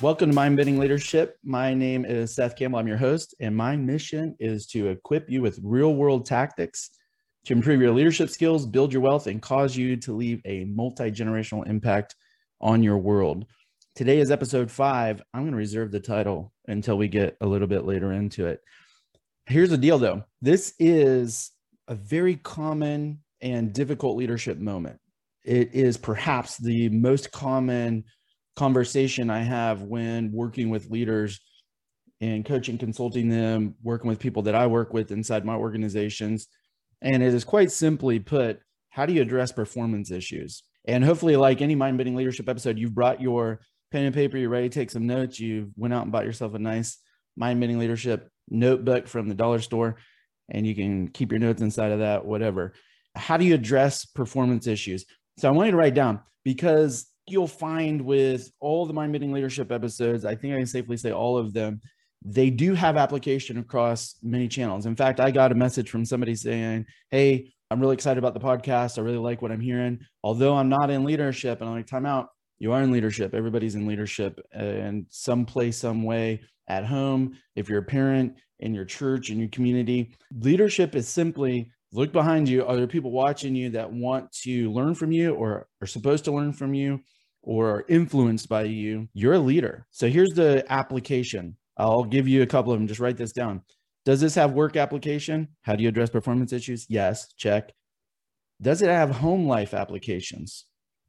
Welcome 0.00 0.30
to 0.30 0.34
Mind 0.36 0.56
Bending 0.56 0.78
Leadership. 0.78 1.38
My 1.42 1.74
name 1.74 2.04
is 2.04 2.32
Seth 2.32 2.54
Campbell. 2.54 2.78
I'm 2.78 2.86
your 2.86 2.96
host, 2.96 3.34
and 3.40 3.56
my 3.56 3.74
mission 3.74 4.36
is 4.38 4.64
to 4.68 4.90
equip 4.90 5.28
you 5.28 5.42
with 5.42 5.58
real 5.60 5.92
world 5.92 6.24
tactics 6.24 6.90
to 7.46 7.52
improve 7.52 7.80
your 7.80 7.90
leadership 7.90 8.30
skills, 8.30 8.64
build 8.64 8.92
your 8.92 9.02
wealth, 9.02 9.26
and 9.26 9.42
cause 9.42 9.76
you 9.76 9.96
to 9.96 10.12
leave 10.12 10.40
a 10.44 10.62
multi 10.66 11.10
generational 11.10 11.66
impact 11.66 12.14
on 12.60 12.80
your 12.84 12.96
world. 12.96 13.46
Today 13.96 14.20
is 14.20 14.30
episode 14.30 14.70
five. 14.70 15.20
I'm 15.34 15.42
going 15.42 15.50
to 15.50 15.58
reserve 15.58 15.90
the 15.90 15.98
title 15.98 16.52
until 16.68 16.96
we 16.96 17.08
get 17.08 17.36
a 17.40 17.46
little 17.48 17.66
bit 17.66 17.84
later 17.84 18.12
into 18.12 18.46
it. 18.46 18.60
Here's 19.46 19.70
the 19.70 19.76
deal 19.76 19.98
though 19.98 20.22
this 20.40 20.74
is 20.78 21.50
a 21.88 21.96
very 21.96 22.36
common 22.36 23.18
and 23.40 23.72
difficult 23.72 24.16
leadership 24.16 24.58
moment. 24.58 25.00
It 25.44 25.74
is 25.74 25.96
perhaps 25.96 26.56
the 26.56 26.88
most 26.90 27.32
common 27.32 28.04
conversation 28.58 29.30
I 29.30 29.42
have 29.42 29.82
when 29.82 30.32
working 30.32 30.68
with 30.68 30.90
leaders 30.90 31.40
and 32.20 32.44
coaching, 32.44 32.76
consulting 32.76 33.28
them, 33.28 33.76
working 33.84 34.08
with 34.08 34.18
people 34.18 34.42
that 34.42 34.56
I 34.56 34.66
work 34.66 34.92
with 34.92 35.12
inside 35.12 35.44
my 35.44 35.54
organizations. 35.54 36.48
And 37.00 37.22
it 37.22 37.32
is 37.32 37.44
quite 37.44 37.70
simply 37.70 38.18
put, 38.18 38.58
how 38.90 39.06
do 39.06 39.12
you 39.12 39.22
address 39.22 39.52
performance 39.52 40.10
issues? 40.10 40.64
And 40.86 41.04
hopefully, 41.04 41.36
like 41.36 41.62
any 41.62 41.76
mind 41.76 41.98
bending 41.98 42.16
leadership 42.16 42.48
episode, 42.48 42.78
you've 42.78 42.96
brought 42.96 43.22
your 43.22 43.60
pen 43.92 44.06
and 44.06 44.14
paper, 44.14 44.36
you're 44.36 44.50
ready 44.50 44.68
to 44.68 44.74
take 44.74 44.90
some 44.90 45.06
notes, 45.06 45.38
you 45.38 45.70
went 45.76 45.94
out 45.94 46.02
and 46.02 46.10
bought 46.10 46.24
yourself 46.24 46.54
a 46.54 46.58
nice 46.58 46.98
mind 47.36 47.60
bending 47.60 47.78
leadership 47.78 48.28
notebook 48.48 49.06
from 49.06 49.28
the 49.28 49.36
dollar 49.36 49.60
store, 49.60 49.98
and 50.50 50.66
you 50.66 50.74
can 50.74 51.06
keep 51.06 51.30
your 51.30 51.38
notes 51.38 51.62
inside 51.62 51.92
of 51.92 52.00
that, 52.00 52.24
whatever. 52.24 52.72
How 53.14 53.36
do 53.36 53.44
you 53.44 53.54
address 53.54 54.04
performance 54.04 54.66
issues? 54.66 55.04
So 55.38 55.48
I 55.48 55.52
want 55.52 55.66
you 55.66 55.72
to 55.72 55.76
write 55.76 55.94
down 55.94 56.20
because 56.44 57.06
you'll 57.30 57.46
find 57.46 58.02
with 58.02 58.50
all 58.60 58.86
the 58.86 58.92
mind 58.92 59.12
bending 59.12 59.32
leadership 59.32 59.70
episodes, 59.72 60.24
I 60.24 60.34
think 60.34 60.54
I 60.54 60.58
can 60.58 60.66
safely 60.66 60.96
say 60.96 61.12
all 61.12 61.36
of 61.38 61.52
them, 61.52 61.80
they 62.24 62.50
do 62.50 62.74
have 62.74 62.96
application 62.96 63.58
across 63.58 64.16
many 64.22 64.48
channels. 64.48 64.86
In 64.86 64.96
fact, 64.96 65.20
I 65.20 65.30
got 65.30 65.52
a 65.52 65.54
message 65.54 65.90
from 65.90 66.04
somebody 66.04 66.34
saying, 66.34 66.86
Hey, 67.10 67.52
I'm 67.70 67.80
really 67.80 67.94
excited 67.94 68.18
about 68.18 68.34
the 68.34 68.40
podcast. 68.40 68.98
I 68.98 69.02
really 69.02 69.18
like 69.18 69.42
what 69.42 69.52
I'm 69.52 69.60
hearing. 69.60 70.00
Although 70.24 70.56
I'm 70.56 70.68
not 70.68 70.90
in 70.90 71.04
leadership, 71.04 71.60
and 71.60 71.68
I'm 71.68 71.76
like, 71.76 71.86
time 71.86 72.06
out. 72.06 72.28
You 72.58 72.72
are 72.72 72.82
in 72.82 72.90
leadership. 72.90 73.34
Everybody's 73.34 73.76
in 73.76 73.86
leadership 73.86 74.40
and 74.52 75.06
some 75.10 75.44
place, 75.44 75.76
some 75.76 76.02
way 76.02 76.40
at 76.66 76.84
home. 76.84 77.36
If 77.54 77.68
you're 77.68 77.80
a 77.80 77.84
parent 77.84 78.34
in 78.58 78.74
your 78.74 78.84
church, 78.84 79.30
in 79.30 79.38
your 79.38 79.48
community, 79.48 80.16
leadership 80.36 80.96
is 80.96 81.08
simply 81.08 81.70
look 81.92 82.12
behind 82.12 82.48
you. 82.48 82.64
Are 82.66 82.76
there 82.76 82.86
people 82.86 83.12
watching 83.12 83.54
you 83.54 83.70
that 83.70 83.92
want 83.92 84.32
to 84.42 84.72
learn 84.72 84.94
from 84.94 85.12
you 85.12 85.34
or 85.34 85.68
are 85.80 85.86
supposed 85.86 86.24
to 86.24 86.32
learn 86.32 86.52
from 86.52 86.74
you? 86.74 87.00
Or 87.48 87.70
are 87.70 87.84
influenced 87.88 88.46
by 88.46 88.62
you, 88.62 89.08
you're 89.14 89.32
a 89.32 89.38
leader. 89.38 89.86
So 89.90 90.06
here's 90.06 90.34
the 90.34 90.66
application. 90.68 91.56
I'll 91.78 92.04
give 92.04 92.28
you 92.28 92.42
a 92.42 92.46
couple 92.46 92.74
of 92.74 92.78
them. 92.78 92.86
Just 92.86 93.00
write 93.00 93.16
this 93.16 93.32
down. 93.32 93.62
Does 94.04 94.20
this 94.20 94.34
have 94.34 94.52
work 94.52 94.76
application? 94.76 95.48
How 95.62 95.74
do 95.74 95.82
you 95.82 95.88
address 95.88 96.10
performance 96.10 96.52
issues? 96.52 96.84
Yes, 96.90 97.32
check. 97.38 97.72
Does 98.60 98.82
it 98.82 98.90
have 98.90 99.10
home 99.10 99.48
life 99.48 99.72
applications? 99.72 100.66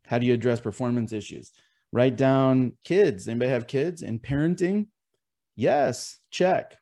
How 0.08 0.18
do 0.18 0.26
you 0.26 0.34
address 0.34 0.62
performance 0.62 1.12
issues? 1.12 1.52
Write 1.92 2.16
down 2.16 2.72
kids. 2.86 3.28
Anybody 3.28 3.52
have 3.52 3.68
kids 3.68 4.02
and 4.02 4.22
parenting? 4.22 4.88
Yes, 5.58 6.20
check. 6.32 6.78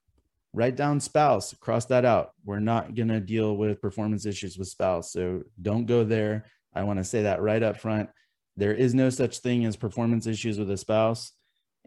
Write 0.53 0.75
down 0.75 0.99
spouse, 0.99 1.55
cross 1.55 1.85
that 1.85 2.05
out. 2.05 2.33
We're 2.45 2.59
not 2.59 2.93
going 2.93 3.07
to 3.07 3.19
deal 3.19 3.57
with 3.57 3.81
performance 3.81 4.27
issues 4.27 4.55
with 4.55 4.67
spouse. 4.67 5.11
So 5.11 5.41
don't 5.59 5.87
go 5.87 6.03
there. 6.03 6.45
I 6.75 6.83
want 6.83 6.99
to 6.99 7.03
say 7.03 7.23
that 7.23 7.41
right 7.41 7.63
up 7.63 7.77
front. 7.77 8.09
There 8.57 8.73
is 8.73 8.93
no 8.93 9.09
such 9.09 9.39
thing 9.39 9.65
as 9.65 9.75
performance 9.75 10.27
issues 10.27 10.59
with 10.59 10.69
a 10.69 10.77
spouse. 10.77 11.31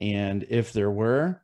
And 0.01 0.47
if 0.49 0.73
there 0.73 0.91
were, 0.91 1.43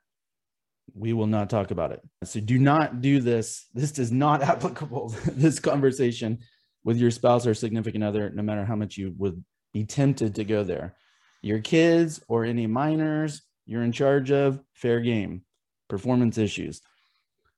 we 0.95 1.13
will 1.13 1.27
not 1.27 1.51
talk 1.51 1.73
about 1.73 1.93
it. 1.93 2.01
So 2.25 2.41
do 2.41 2.59
not 2.59 3.03
do 3.03 3.21
this. 3.21 3.67
This 3.75 3.99
is 3.99 4.13
not 4.13 4.43
applicable, 4.55 5.15
this 5.27 5.59
conversation 5.59 6.39
with 6.85 6.97
your 6.97 7.11
spouse 7.11 7.47
or 7.47 7.55
significant 7.55 8.05
other, 8.05 8.31
no 8.31 8.43
matter 8.43 8.65
how 8.65 8.77
much 8.77 8.97
you 8.97 9.13
would 9.19 9.45
be 9.75 9.85
tempted 9.85 10.37
to 10.37 10.45
go 10.45 10.63
there. 10.63 10.95
Your 11.43 11.59
kids 11.59 12.23
or 12.29 12.45
any 12.45 12.67
minors 12.67 13.43
you're 13.67 13.83
in 13.83 13.93
charge 13.93 14.31
of, 14.31 14.61
fair 14.73 15.01
game, 15.01 15.43
performance 15.89 16.39
issues. 16.39 16.81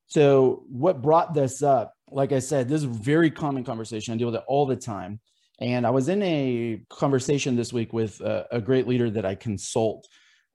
So, 0.06 0.64
what 0.70 1.02
brought 1.02 1.34
this 1.34 1.62
up? 1.62 1.92
Like 2.10 2.32
I 2.32 2.38
said, 2.38 2.68
this 2.68 2.78
is 2.78 2.84
a 2.84 2.88
very 2.88 3.30
common 3.30 3.62
conversation. 3.62 4.14
I 4.14 4.16
deal 4.16 4.28
with 4.28 4.36
it 4.36 4.44
all 4.48 4.64
the 4.64 4.76
time. 4.76 5.20
And 5.60 5.86
I 5.86 5.90
was 5.90 6.08
in 6.08 6.22
a 6.22 6.82
conversation 6.88 7.56
this 7.56 7.72
week 7.72 7.92
with 7.92 8.20
a, 8.20 8.46
a 8.52 8.60
great 8.60 8.86
leader 8.86 9.10
that 9.10 9.26
I 9.26 9.34
consult, 9.34 10.06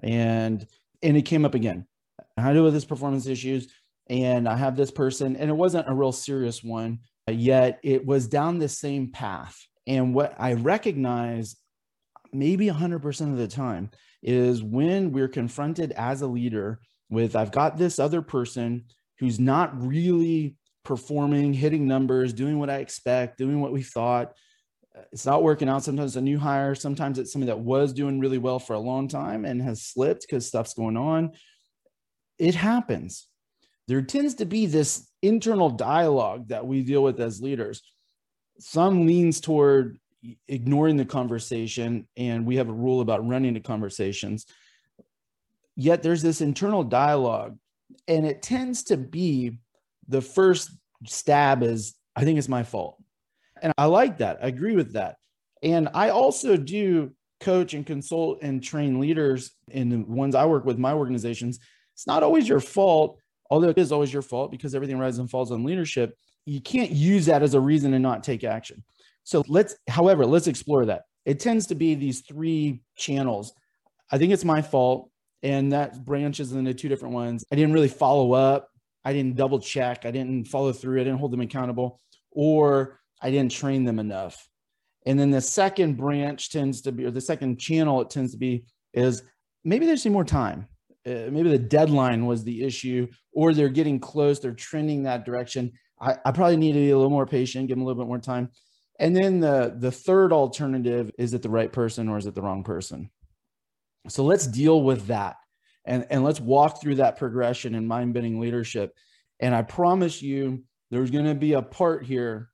and 0.02 0.66
and 1.02 1.18
it 1.18 1.24
came 1.24 1.46
up 1.46 1.56
again. 1.56 1.86
How 2.38 2.54
do 2.54 2.64
with 2.64 2.74
this 2.74 2.86
performance 2.86 3.28
issues? 3.28 3.68
And 4.10 4.48
I 4.48 4.56
have 4.56 4.76
this 4.76 4.92
person, 4.92 5.36
and 5.36 5.50
it 5.50 5.56
wasn't 5.56 5.90
a 5.90 5.94
real 5.94 6.12
serious 6.12 6.64
one, 6.64 7.00
yet 7.30 7.80
it 7.84 8.06
was 8.06 8.28
down 8.28 8.60
the 8.60 8.70
same 8.70 9.12
path. 9.12 9.58
And 9.88 10.14
what 10.14 10.34
I 10.38 10.54
recognize 10.54 11.56
maybe 12.32 12.68
100% 12.68 13.32
of 13.32 13.38
the 13.38 13.48
time 13.48 13.92
is 14.22 14.64
when 14.64 15.12
we're 15.12 15.28
confronted 15.28 15.92
as 15.94 16.22
a 16.22 16.28
leader 16.28 16.80
with, 17.10 17.36
I've 17.36 17.52
got 17.52 17.78
this 17.78 18.00
other 18.00 18.22
person 18.22 18.86
who's 19.20 19.40
not 19.40 19.80
really 19.82 20.56
performing, 20.84 21.54
hitting 21.54 21.88
numbers, 21.88 22.34
doing 22.34 22.60
what 22.60 22.70
I 22.70 22.78
expect, 22.78 23.38
doing 23.38 23.62
what 23.62 23.72
we 23.72 23.84
thought, 23.84 24.34
it's 25.12 25.26
not 25.26 25.44
working 25.44 25.70
out. 25.70 25.84
Sometimes 25.84 26.16
a 26.16 26.22
new 26.22 26.38
hire, 26.38 26.76
sometimes 26.76 27.18
it's 27.18 27.32
somebody 27.32 27.52
that 27.52 27.60
was 27.60 27.94
doing 27.94 28.20
really 28.20 28.38
well 28.38 28.60
for 28.60 28.74
a 28.74 28.80
long 28.80 29.08
time 29.08 29.46
and 29.46 29.62
has 29.62 29.82
slipped 29.82 30.22
because 30.22 30.48
stuff's 30.48 30.74
going 30.74 30.98
on. 30.98 31.32
It 32.38 32.56
happens. 32.56 33.28
There 33.88 34.02
tends 34.02 34.36
to 34.36 34.46
be 34.46 34.66
this 34.66 35.08
internal 35.22 35.70
dialogue 35.70 36.50
that 36.50 36.66
we 36.66 36.84
deal 36.84 37.04
with 37.04 37.20
as 37.20 37.42
leaders. 37.42 37.82
Some 38.60 39.06
leans 39.06 39.42
toward 39.42 40.00
ignoring 40.48 40.96
the 40.96 41.06
conversation, 41.06 42.08
and 42.16 42.46
we 42.46 42.56
have 42.56 42.70
a 42.70 42.74
rule 42.74 43.02
about 43.02 43.28
running 43.28 43.56
the 43.56 43.60
conversations. 43.60 44.46
Yet 45.76 46.04
there's 46.04 46.22
this 46.22 46.40
internal 46.40 46.84
dialogue, 46.84 47.58
and 48.08 48.26
it 48.26 48.42
tends 48.42 48.84
to 48.84 48.98
be 48.98 49.58
the 50.08 50.22
first 50.22 50.72
stab 51.06 51.64
is, 51.64 51.96
I 52.16 52.24
think 52.24 52.38
it's 52.38 52.48
my 52.48 52.64
fault 52.64 52.98
and 53.64 53.74
I 53.78 53.86
like 53.86 54.20
that. 54.20 54.38
I 54.44 54.48
agree 54.48 54.76
with 54.76 54.94
that. 54.94 55.16
And 55.64 55.90
I 55.94 56.10
also 56.10 56.58
do 56.58 57.14
coach 57.40 57.74
and 57.74 57.86
consult 57.86 58.40
and 58.42 58.62
train 58.62 59.00
leaders 59.00 59.52
in 59.70 59.90
the 59.90 59.98
ones 59.98 60.36
I 60.36 60.46
work 60.46 60.66
with, 60.66 60.78
my 60.78 60.94
organizations. 60.94 61.60
It's 61.94 62.06
not 62.06 62.22
always 62.22 62.48
your 62.48 62.60
fault, 62.60 63.18
although 63.50 63.70
it 63.70 63.78
is 63.78 63.92
always 63.92 64.12
your 64.12 64.22
fault 64.22 64.52
because 64.52 64.76
everything 64.76 65.00
rises 65.00 65.20
and 65.20 65.30
falls 65.30 65.52
on 65.52 65.64
leadership. 65.64 66.16
You 66.46 66.62
can't 66.62 66.92
use 66.92 67.26
that 67.28 67.42
as 67.42 67.54
a 67.54 67.60
reason 67.60 67.92
to 67.94 68.00
not 68.00 68.24
take 68.24 68.44
action. 68.44 68.84
So 69.24 69.44
let's, 69.48 69.76
however, 69.88 70.26
let's 70.26 70.48
explore 70.48 70.86
that. 70.86 71.04
It 71.26 71.40
tends 71.40 71.68
to 71.68 71.76
be 71.76 71.96
these 71.96 72.22
three 72.22 72.82
channels. 72.98 73.54
I 74.12 74.18
think 74.18 74.34
it's 74.34 74.46
my 74.46 74.62
fault. 74.62 75.10
And 75.42 75.74
that 75.74 76.06
branches 76.06 76.54
into 76.54 76.74
two 76.74 76.88
different 76.88 77.14
ones. 77.14 77.46
I 77.52 77.56
didn't 77.56 77.74
really 77.74 77.90
follow 77.90 78.34
up. 78.34 78.70
I 79.04 79.12
didn't 79.12 79.36
double 79.36 79.60
check. 79.60 80.06
I 80.06 80.12
didn't 80.12 80.46
follow 80.46 80.72
through. 80.72 81.02
I 81.02 81.04
didn't 81.04 81.20
hold 81.20 81.32
them 81.32 81.42
accountable. 81.42 82.00
Or 82.32 83.00
I 83.24 83.32
didn't 83.32 83.52
train 83.52 83.86
them 83.86 84.00
enough. 84.00 84.48
And 85.06 85.20
then 85.20 85.32
the 85.32 85.42
second 85.42 85.98
branch 85.98 86.52
tends 86.52 86.82
to 86.82 86.92
be, 86.92 87.06
or 87.06 87.12
the 87.12 87.22
second 87.22 87.60
channel 87.60 88.02
it 88.02 88.10
tends 88.10 88.34
to 88.34 88.38
be, 88.38 88.66
is 88.94 89.24
maybe 89.64 89.86
there's 89.86 90.06
need 90.06 90.14
more 90.14 90.24
time. 90.26 90.68
Uh, 91.06 91.28
maybe 91.32 91.50
the 91.50 91.58
deadline 91.58 92.26
was 92.26 92.44
the 92.44 92.64
issue, 92.64 93.08
or 93.34 93.54
they're 93.54 93.70
getting 93.70 94.00
close, 94.00 94.40
they're 94.40 94.54
trending 94.54 95.04
that 95.04 95.26
direction. 95.26 95.72
I, 96.00 96.16
I 96.26 96.32
probably 96.32 96.58
need 96.58 96.74
to 96.74 96.80
be 96.80 96.92
a 96.92 96.98
little 96.98 97.10
more 97.10 97.26
patient, 97.26 97.68
give 97.68 97.78
them 97.78 97.84
a 97.84 97.86
little 97.86 98.02
bit 98.02 98.08
more 98.08 98.20
time. 98.20 98.50
And 99.00 99.16
then 99.16 99.40
the, 99.40 99.76
the 99.78 99.92
third 99.92 100.32
alternative 100.32 101.12
is 101.18 101.34
it 101.34 101.42
the 101.42 101.50
right 101.50 101.72
person 101.72 102.08
or 102.08 102.18
is 102.18 102.26
it 102.26 102.36
the 102.36 102.42
wrong 102.42 102.64
person? 102.64 103.10
So 104.08 104.24
let's 104.24 104.48
deal 104.48 104.82
with 104.82 105.08
that. 105.08 105.38
And, 105.86 106.06
and 106.10 106.24
let's 106.24 106.40
walk 106.40 106.82
through 106.82 106.96
that 106.96 107.18
progression 107.18 107.76
in 107.76 107.88
mind 107.88 108.14
bending 108.14 108.40
leadership. 108.40 108.94
And 109.40 109.54
I 109.54 109.64
promise 109.64 110.22
you, 110.22 110.64
there's 110.92 111.12
going 111.12 111.26
to 111.26 111.36
be 111.36 111.54
a 111.54 111.62
part 111.62 112.06
here 112.06 112.50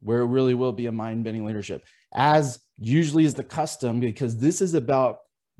where 0.00 0.20
it 0.20 0.26
really 0.26 0.54
will 0.54 0.72
be 0.72 0.86
a 0.86 0.92
mind 0.92 1.24
bending 1.24 1.44
leadership, 1.44 1.84
as 2.14 2.58
usually 2.78 3.24
is 3.24 3.34
the 3.34 3.44
custom, 3.44 4.00
because 4.00 4.36
this 4.36 4.60
is 4.60 4.74
about 4.74 5.18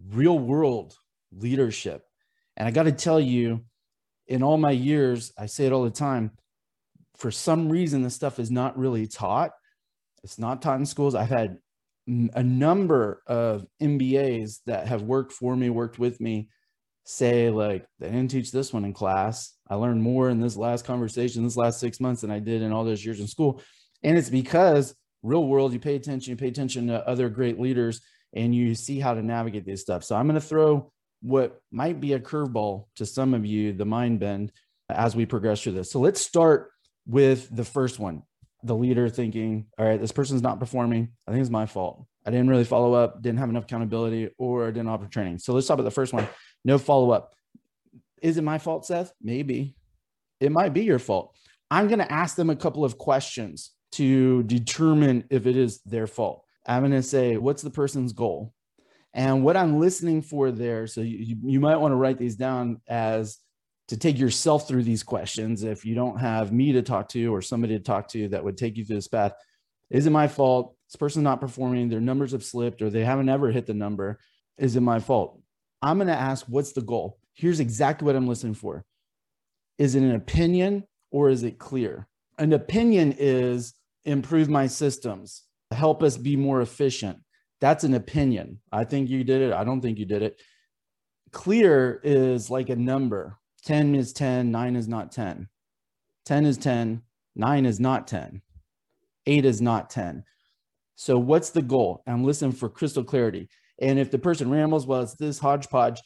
real 0.08 0.38
world 0.38 0.94
leadership. 1.32 2.02
And 2.56 2.66
I 2.66 2.70
got 2.70 2.84
to 2.84 2.92
tell 2.92 3.20
you, 3.20 3.64
in 4.26 4.42
all 4.42 4.56
my 4.56 4.70
years, 4.70 5.32
I 5.38 5.46
say 5.46 5.66
it 5.66 5.72
all 5.72 5.84
the 5.84 5.90
time, 5.90 6.32
for 7.16 7.30
some 7.30 7.68
reason, 7.68 8.02
this 8.02 8.14
stuff 8.14 8.38
is 8.38 8.50
not 8.50 8.78
really 8.78 9.06
taught. 9.06 9.50
It's 10.22 10.38
not 10.38 10.62
taught 10.62 10.78
in 10.78 10.86
schools. 10.86 11.14
I've 11.14 11.28
had 11.28 11.58
a 12.06 12.42
number 12.42 13.22
of 13.26 13.66
MBAs 13.80 14.60
that 14.66 14.88
have 14.88 15.02
worked 15.02 15.32
for 15.32 15.54
me, 15.54 15.68
worked 15.70 15.98
with 15.98 16.20
me, 16.20 16.48
say, 17.04 17.50
like, 17.50 17.86
they 17.98 18.06
didn't 18.06 18.30
teach 18.30 18.52
this 18.52 18.72
one 18.72 18.84
in 18.84 18.92
class. 18.92 19.54
I 19.68 19.74
learned 19.74 20.02
more 20.02 20.30
in 20.30 20.40
this 20.40 20.56
last 20.56 20.84
conversation, 20.84 21.44
this 21.44 21.56
last 21.56 21.78
six 21.78 22.00
months 22.00 22.22
than 22.22 22.30
I 22.30 22.38
did 22.38 22.62
in 22.62 22.72
all 22.72 22.84
those 22.84 23.04
years 23.04 23.20
in 23.20 23.26
school. 23.26 23.62
And 24.02 24.16
it's 24.16 24.30
because 24.30 24.94
real 25.22 25.44
world, 25.44 25.72
you 25.72 25.80
pay 25.80 25.96
attention, 25.96 26.30
you 26.30 26.36
pay 26.36 26.48
attention 26.48 26.88
to 26.88 27.06
other 27.06 27.28
great 27.28 27.60
leaders 27.60 28.00
and 28.32 28.54
you 28.54 28.74
see 28.74 29.00
how 29.00 29.14
to 29.14 29.22
navigate 29.22 29.66
this 29.66 29.80
stuff. 29.80 30.04
So 30.04 30.16
I'm 30.16 30.26
going 30.26 30.40
to 30.40 30.46
throw 30.46 30.92
what 31.22 31.60
might 31.70 32.00
be 32.00 32.14
a 32.14 32.20
curveball 32.20 32.86
to 32.96 33.04
some 33.04 33.34
of 33.34 33.44
you, 33.44 33.72
the 33.72 33.84
mind 33.84 34.20
bend, 34.20 34.52
as 34.88 35.14
we 35.14 35.26
progress 35.26 35.62
through 35.62 35.72
this. 35.72 35.90
So 35.90 36.00
let's 36.00 36.20
start 36.20 36.70
with 37.06 37.54
the 37.54 37.64
first 37.64 37.98
one 37.98 38.22
the 38.62 38.74
leader 38.74 39.08
thinking, 39.08 39.66
all 39.78 39.86
right, 39.86 40.00
this 40.00 40.12
person's 40.12 40.42
not 40.42 40.60
performing. 40.60 41.08
I 41.26 41.30
think 41.30 41.40
it's 41.40 41.50
my 41.50 41.66
fault. 41.66 42.04
I 42.26 42.30
didn't 42.30 42.50
really 42.50 42.64
follow 42.64 42.92
up, 42.92 43.22
didn't 43.22 43.38
have 43.38 43.48
enough 43.48 43.64
accountability, 43.64 44.30
or 44.36 44.70
didn't 44.70 44.88
offer 44.88 45.06
training. 45.06 45.38
So 45.38 45.54
let's 45.54 45.66
talk 45.66 45.76
about 45.76 45.84
the 45.84 45.90
first 45.90 46.12
one 46.12 46.28
no 46.64 46.76
follow 46.76 47.10
up. 47.10 47.32
Is 48.20 48.36
it 48.36 48.44
my 48.44 48.58
fault, 48.58 48.84
Seth? 48.84 49.12
Maybe. 49.22 49.74
It 50.40 50.52
might 50.52 50.74
be 50.74 50.82
your 50.82 50.98
fault. 50.98 51.34
I'm 51.70 51.88
going 51.88 52.00
to 52.00 52.12
ask 52.12 52.36
them 52.36 52.50
a 52.50 52.56
couple 52.56 52.84
of 52.84 52.98
questions 52.98 53.70
to 53.92 54.42
determine 54.44 55.24
if 55.30 55.46
it 55.46 55.56
is 55.56 55.80
their 55.82 56.06
fault. 56.06 56.44
I'm 56.66 56.82
going 56.82 56.92
to 56.92 57.02
say, 57.02 57.36
what's 57.36 57.62
the 57.62 57.70
person's 57.70 58.12
goal? 58.12 58.54
And 59.12 59.44
what 59.44 59.56
I'm 59.56 59.80
listening 59.80 60.22
for 60.22 60.52
there, 60.52 60.86
so 60.86 61.00
you, 61.00 61.36
you 61.42 61.60
might 61.60 61.78
want 61.78 61.92
to 61.92 61.96
write 61.96 62.18
these 62.18 62.36
down 62.36 62.80
as 62.86 63.38
to 63.88 63.96
take 63.96 64.18
yourself 64.18 64.68
through 64.68 64.84
these 64.84 65.02
questions 65.02 65.64
if 65.64 65.84
you 65.84 65.96
don't 65.96 66.20
have 66.20 66.52
me 66.52 66.72
to 66.72 66.82
talk 66.82 67.08
to 67.08 67.34
or 67.34 67.42
somebody 67.42 67.76
to 67.76 67.82
talk 67.82 68.06
to 68.08 68.28
that 68.28 68.44
would 68.44 68.56
take 68.56 68.76
you 68.76 68.84
through 68.84 68.96
this 68.96 69.08
path. 69.08 69.32
Is 69.90 70.06
it 70.06 70.10
my 70.10 70.28
fault? 70.28 70.76
This 70.88 70.96
person's 70.96 71.24
not 71.24 71.40
performing, 71.40 71.88
their 71.88 72.00
numbers 72.00 72.30
have 72.32 72.44
slipped, 72.44 72.82
or 72.82 72.90
they 72.90 73.04
haven't 73.04 73.28
ever 73.28 73.50
hit 73.50 73.66
the 73.66 73.74
number. 73.74 74.20
Is 74.58 74.76
it 74.76 74.80
my 74.80 75.00
fault? 75.00 75.40
I'm 75.82 75.98
going 75.98 76.06
to 76.06 76.14
ask, 76.14 76.46
what's 76.46 76.72
the 76.72 76.82
goal? 76.82 77.18
Here's 77.34 77.58
exactly 77.58 78.06
what 78.06 78.14
I'm 78.14 78.28
listening 78.28 78.54
for. 78.54 78.84
Is 79.78 79.94
it 79.94 80.02
an 80.02 80.14
opinion 80.14 80.84
or 81.10 81.30
is 81.30 81.42
it 81.42 81.58
clear? 81.58 82.06
An 82.38 82.52
opinion 82.52 83.14
is 83.18 83.74
improve 84.04 84.48
my 84.48 84.66
systems, 84.66 85.42
help 85.70 86.02
us 86.02 86.16
be 86.16 86.36
more 86.36 86.60
efficient. 86.60 87.18
That's 87.60 87.84
an 87.84 87.94
opinion. 87.94 88.60
I 88.72 88.84
think 88.84 89.10
you 89.10 89.24
did 89.24 89.42
it. 89.42 89.52
I 89.52 89.64
don't 89.64 89.80
think 89.80 89.98
you 89.98 90.06
did 90.06 90.22
it. 90.22 90.40
Clear 91.32 92.00
is 92.02 92.50
like 92.50 92.70
a 92.70 92.76
number 92.76 93.38
10 93.64 93.94
is 93.94 94.12
10, 94.12 94.50
9 94.50 94.76
is 94.76 94.88
not 94.88 95.12
10. 95.12 95.48
10 96.24 96.46
is 96.46 96.56
10, 96.56 97.02
9 97.36 97.66
is 97.66 97.80
not 97.80 98.08
10. 98.08 98.42
8 99.26 99.44
is 99.44 99.60
not 99.60 99.90
10. 99.90 100.24
So 100.96 101.18
what's 101.18 101.50
the 101.50 101.62
goal? 101.62 102.02
I'm 102.06 102.24
listening 102.24 102.52
for 102.52 102.68
crystal 102.68 103.04
clarity. 103.04 103.48
And 103.80 103.98
if 103.98 104.10
the 104.10 104.18
person 104.18 104.50
rambles, 104.50 104.86
well, 104.86 105.02
it's 105.02 105.14
this 105.14 105.38
hodgepodge, 105.38 106.00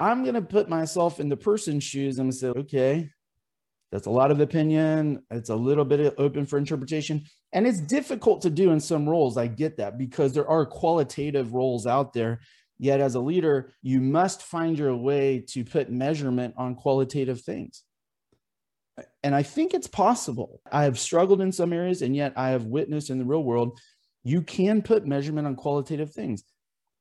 I'm 0.00 0.22
going 0.22 0.34
to 0.34 0.42
put 0.42 0.68
myself 0.68 1.18
in 1.18 1.28
the 1.28 1.36
person's 1.36 1.84
shoes 1.84 2.18
and 2.18 2.32
say, 2.34 2.48
okay, 2.48 3.10
that's 3.90 4.06
a 4.06 4.10
lot 4.10 4.30
of 4.30 4.40
opinion. 4.40 5.22
It's 5.30 5.50
a 5.50 5.56
little 5.56 5.84
bit 5.84 6.14
open 6.18 6.46
for 6.46 6.58
interpretation. 6.58 7.24
And 7.52 7.66
it's 7.66 7.80
difficult 7.80 8.42
to 8.42 8.50
do 8.50 8.70
in 8.70 8.80
some 8.80 9.08
roles. 9.08 9.38
I 9.38 9.46
get 9.46 9.78
that 9.78 9.96
because 9.96 10.32
there 10.32 10.48
are 10.48 10.66
qualitative 10.66 11.54
roles 11.54 11.86
out 11.86 12.12
there. 12.12 12.40
Yet, 12.78 13.00
as 13.00 13.16
a 13.16 13.20
leader, 13.20 13.72
you 13.82 14.00
must 14.00 14.42
find 14.42 14.78
your 14.78 14.94
way 14.94 15.44
to 15.48 15.64
put 15.64 15.90
measurement 15.90 16.54
on 16.56 16.76
qualitative 16.76 17.40
things. 17.40 17.82
And 19.22 19.34
I 19.34 19.42
think 19.42 19.74
it's 19.74 19.88
possible. 19.88 20.60
I 20.70 20.84
have 20.84 20.98
struggled 20.98 21.40
in 21.40 21.50
some 21.50 21.72
areas, 21.72 22.02
and 22.02 22.14
yet 22.14 22.34
I 22.36 22.50
have 22.50 22.66
witnessed 22.66 23.10
in 23.10 23.18
the 23.18 23.24
real 23.24 23.42
world, 23.42 23.80
you 24.22 24.42
can 24.42 24.82
put 24.82 25.06
measurement 25.06 25.46
on 25.46 25.56
qualitative 25.56 26.12
things. 26.12 26.44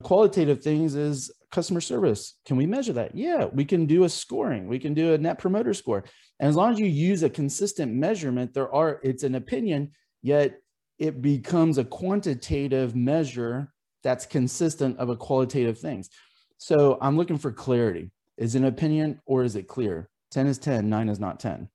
Qualitative 0.04 0.62
things 0.62 0.96
is 0.96 1.32
customer 1.52 1.82
service. 1.82 2.36
Can 2.46 2.58
we 2.58 2.66
measure 2.66 2.94
that? 2.94 3.16
Yeah, 3.16 3.46
we 3.46 3.66
can 3.66 3.86
do 3.86 4.04
a 4.04 4.10
scoring. 4.10 4.68
We 4.68 4.80
can 4.80 4.94
do 4.94 5.14
a 5.14 5.18
net 5.18 5.40
promoter 5.40 5.74
score. 5.74 6.04
And 6.40 6.50
as 6.50 6.56
long 6.56 6.72
as 6.72 6.80
you 6.80 6.86
use 6.86 7.24
a 7.24 7.30
consistent 7.30 7.94
measurement, 7.94 8.54
there 8.54 8.74
are, 8.74 9.00
it's 9.04 9.24
an 9.24 9.36
opinion, 9.36 9.92
yet 10.22 10.60
it 11.00 11.22
becomes 11.22 11.78
a 11.78 11.84
quantitative 11.84 12.96
measure 12.96 13.74
that's 14.04 14.26
consistent 14.26 14.98
of 15.00 15.10
a 15.10 15.16
qualitative 15.16 15.80
things. 15.80 16.10
So 16.58 16.98
I'm 17.02 17.18
looking 17.18 17.38
for 17.38 17.52
clarity. 17.52 18.12
Is 18.38 18.56
an 18.56 18.66
opinion 18.66 19.20
or 19.26 19.44
is 19.44 19.56
it 19.56 19.68
clear? 19.68 20.10
10 20.32 20.48
is 20.48 20.58
10, 20.60 20.90
9 20.90 21.10
is 21.10 21.20
not 21.20 21.40
10. 21.40 21.70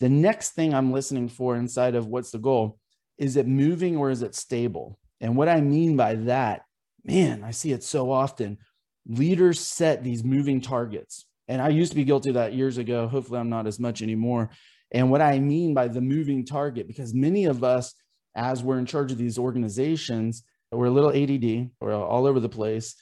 The 0.00 0.08
next 0.08 0.50
thing 0.50 0.74
I'm 0.74 0.92
listening 0.92 1.28
for 1.28 1.56
inside 1.56 1.94
of 1.94 2.06
what's 2.06 2.30
the 2.30 2.38
goal 2.38 2.78
is 3.16 3.36
it 3.36 3.48
moving 3.48 3.96
or 3.96 4.10
is 4.10 4.22
it 4.22 4.36
stable? 4.36 4.98
And 5.20 5.36
what 5.36 5.48
I 5.48 5.60
mean 5.60 5.96
by 5.96 6.14
that, 6.14 6.62
man, 7.08 7.42
I 7.42 7.50
see 7.50 7.72
it 7.72 7.82
so 7.82 8.12
often. 8.12 8.58
Leaders 9.06 9.58
set 9.58 10.04
these 10.04 10.22
moving 10.22 10.60
targets. 10.60 11.24
And 11.48 11.62
I 11.62 11.70
used 11.70 11.92
to 11.92 11.96
be 11.96 12.04
guilty 12.04 12.28
of 12.30 12.34
that 12.34 12.52
years 12.52 12.76
ago. 12.76 13.08
Hopefully, 13.08 13.40
I'm 13.40 13.48
not 13.48 13.66
as 13.66 13.80
much 13.80 14.02
anymore. 14.02 14.50
And 14.92 15.10
what 15.10 15.22
I 15.22 15.38
mean 15.38 15.72
by 15.72 15.88
the 15.88 16.02
moving 16.02 16.44
target, 16.44 16.86
because 16.86 17.14
many 17.14 17.46
of 17.46 17.64
us, 17.64 17.94
as 18.34 18.62
we're 18.62 18.78
in 18.78 18.86
charge 18.86 19.10
of 19.10 19.18
these 19.18 19.38
organizations, 19.38 20.44
we're 20.70 20.86
a 20.86 20.90
little 20.90 21.10
ADD, 21.10 21.70
we're 21.80 21.94
all 21.94 22.26
over 22.26 22.40
the 22.40 22.48
place. 22.48 22.94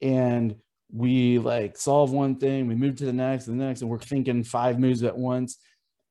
And 0.00 0.56
we 0.90 1.38
like 1.38 1.76
solve 1.76 2.10
one 2.10 2.36
thing, 2.36 2.66
we 2.66 2.74
move 2.74 2.96
to 2.96 3.04
the 3.04 3.12
next, 3.12 3.44
the 3.44 3.52
next, 3.52 3.82
and 3.82 3.90
we're 3.90 3.98
thinking 3.98 4.42
five 4.42 4.78
moves 4.78 5.02
at 5.02 5.16
once. 5.16 5.58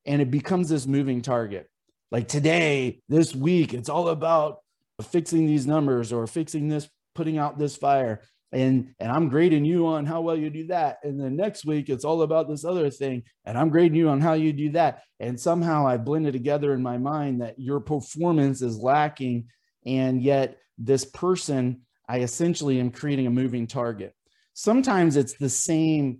And 0.05 0.21
it 0.21 0.29
becomes 0.29 0.69
this 0.69 0.85
moving 0.85 1.21
target. 1.21 1.67
Like 2.11 2.27
today, 2.27 3.01
this 3.09 3.35
week, 3.35 3.73
it's 3.73 3.89
all 3.89 4.09
about 4.09 4.59
fixing 5.01 5.47
these 5.47 5.65
numbers 5.65 6.13
or 6.13 6.27
fixing 6.27 6.67
this, 6.67 6.87
putting 7.19 7.37
out 7.37 7.59
this 7.59 7.75
fire. 7.75 8.21
And 8.53 8.95
and 8.97 9.11
i'm 9.11 9.27
grading 9.27 9.65
you 9.65 9.85
on 9.87 10.05
how 10.05 10.21
well 10.21 10.37
you 10.37 10.49
do 10.49 10.67
that. 10.67 10.99
And 11.03 11.19
then 11.19 11.35
next 11.35 11.65
week 11.65 11.89
it's 11.89 12.05
all 12.05 12.21
about 12.21 12.47
this 12.47 12.63
other 12.63 12.89
thing. 12.89 13.23
And 13.43 13.57
i'm 13.57 13.69
grading 13.69 13.97
you 13.97 14.07
on 14.07 14.21
how 14.21 14.33
you 14.33 14.53
do 14.53 14.71
that. 14.71 15.03
And 15.19 15.37
somehow 15.37 15.85
i 15.85 15.97
blended 15.97 16.31
together 16.31 16.73
in 16.73 16.81
my 16.81 16.97
mind 16.97 17.41
that 17.41 17.59
your 17.59 17.81
performance 17.81 18.61
is 18.61 18.77
lacking. 18.77 19.47
And 19.85 20.23
yet 20.23 20.57
this 20.77 21.03
person 21.03 21.81
i 22.07 22.21
essentially 22.21 22.79
am 22.79 22.89
creating 22.89 23.27
a 23.27 23.31
moving 23.41 23.67
target. 23.67 24.13
Sometimes 24.53 25.17
it's 25.17 25.33
the 25.33 25.49
same 25.49 26.19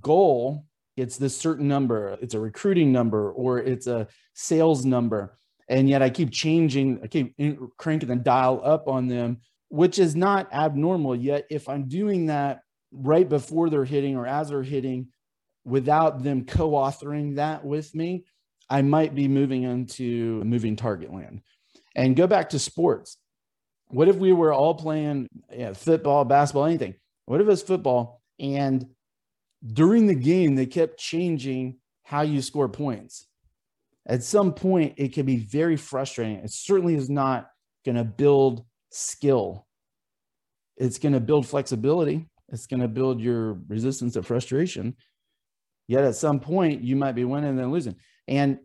goal. 0.00 0.64
It's 0.96 1.18
this 1.18 1.36
certain 1.36 1.68
number. 1.68 2.16
It's 2.22 2.34
a 2.34 2.40
recruiting 2.40 2.90
number 2.90 3.30
or 3.32 3.58
it's 3.58 3.86
a 3.86 4.08
sales 4.32 4.86
number. 4.86 5.36
And 5.68 5.90
yet 5.90 6.00
i 6.00 6.08
keep 6.08 6.30
changing 6.32 7.00
i 7.04 7.06
keep 7.06 7.36
cranking 7.76 8.08
the 8.08 8.16
dial 8.16 8.62
up 8.64 8.88
on 8.88 9.08
them 9.08 9.42
which 9.68 9.98
is 9.98 10.16
not 10.16 10.52
abnormal. 10.52 11.14
Yet, 11.14 11.46
if 11.50 11.68
I'm 11.68 11.88
doing 11.88 12.26
that 12.26 12.60
right 12.92 13.28
before 13.28 13.70
they're 13.70 13.84
hitting 13.84 14.16
or 14.16 14.26
as 14.26 14.48
they're 14.48 14.62
hitting 14.62 15.08
without 15.64 16.22
them 16.22 16.44
co 16.44 16.70
authoring 16.70 17.36
that 17.36 17.64
with 17.64 17.94
me, 17.94 18.24
I 18.70 18.82
might 18.82 19.14
be 19.14 19.28
moving 19.28 19.62
into 19.62 20.42
moving 20.44 20.76
target 20.76 21.12
land. 21.12 21.42
And 21.94 22.16
go 22.16 22.26
back 22.26 22.50
to 22.50 22.58
sports. 22.58 23.16
What 23.88 24.08
if 24.08 24.16
we 24.16 24.32
were 24.32 24.52
all 24.52 24.74
playing 24.74 25.28
football, 25.74 26.24
basketball, 26.24 26.66
anything? 26.66 26.94
What 27.24 27.40
if 27.40 27.48
it's 27.48 27.62
football 27.62 28.22
and 28.38 28.86
during 29.66 30.06
the 30.06 30.14
game 30.14 30.54
they 30.54 30.66
kept 30.66 30.98
changing 30.98 31.78
how 32.02 32.22
you 32.22 32.42
score 32.42 32.68
points? 32.68 33.26
At 34.06 34.22
some 34.22 34.54
point, 34.54 34.94
it 34.96 35.12
can 35.12 35.26
be 35.26 35.36
very 35.36 35.76
frustrating. 35.76 36.36
It 36.36 36.50
certainly 36.50 36.94
is 36.94 37.10
not 37.10 37.50
going 37.84 37.96
to 37.96 38.04
build 38.04 38.64
skill. 38.90 39.66
It's 40.76 40.98
going 40.98 41.12
to 41.12 41.20
build 41.20 41.46
flexibility. 41.46 42.28
It's 42.50 42.66
going 42.66 42.80
to 42.80 42.88
build 42.88 43.20
your 43.20 43.54
resistance 43.68 44.14
to 44.14 44.22
frustration. 44.22 44.96
Yet 45.86 46.04
at 46.04 46.16
some 46.16 46.40
point, 46.40 46.82
you 46.82 46.96
might 46.96 47.12
be 47.12 47.24
winning 47.24 47.50
and 47.50 47.58
then 47.58 47.72
losing. 47.72 47.96
And 48.26 48.58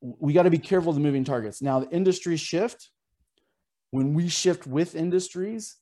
we 0.00 0.32
got 0.32 0.44
to 0.44 0.50
be 0.50 0.58
careful 0.58 0.90
of 0.90 0.96
the 0.96 1.02
moving 1.02 1.24
targets. 1.24 1.60
Now, 1.62 1.80
the 1.80 1.90
industries 1.90 2.40
shift. 2.40 2.90
When 3.90 4.14
we 4.14 4.28
shift 4.28 4.66
with 4.66 4.94
industries, 4.94 5.76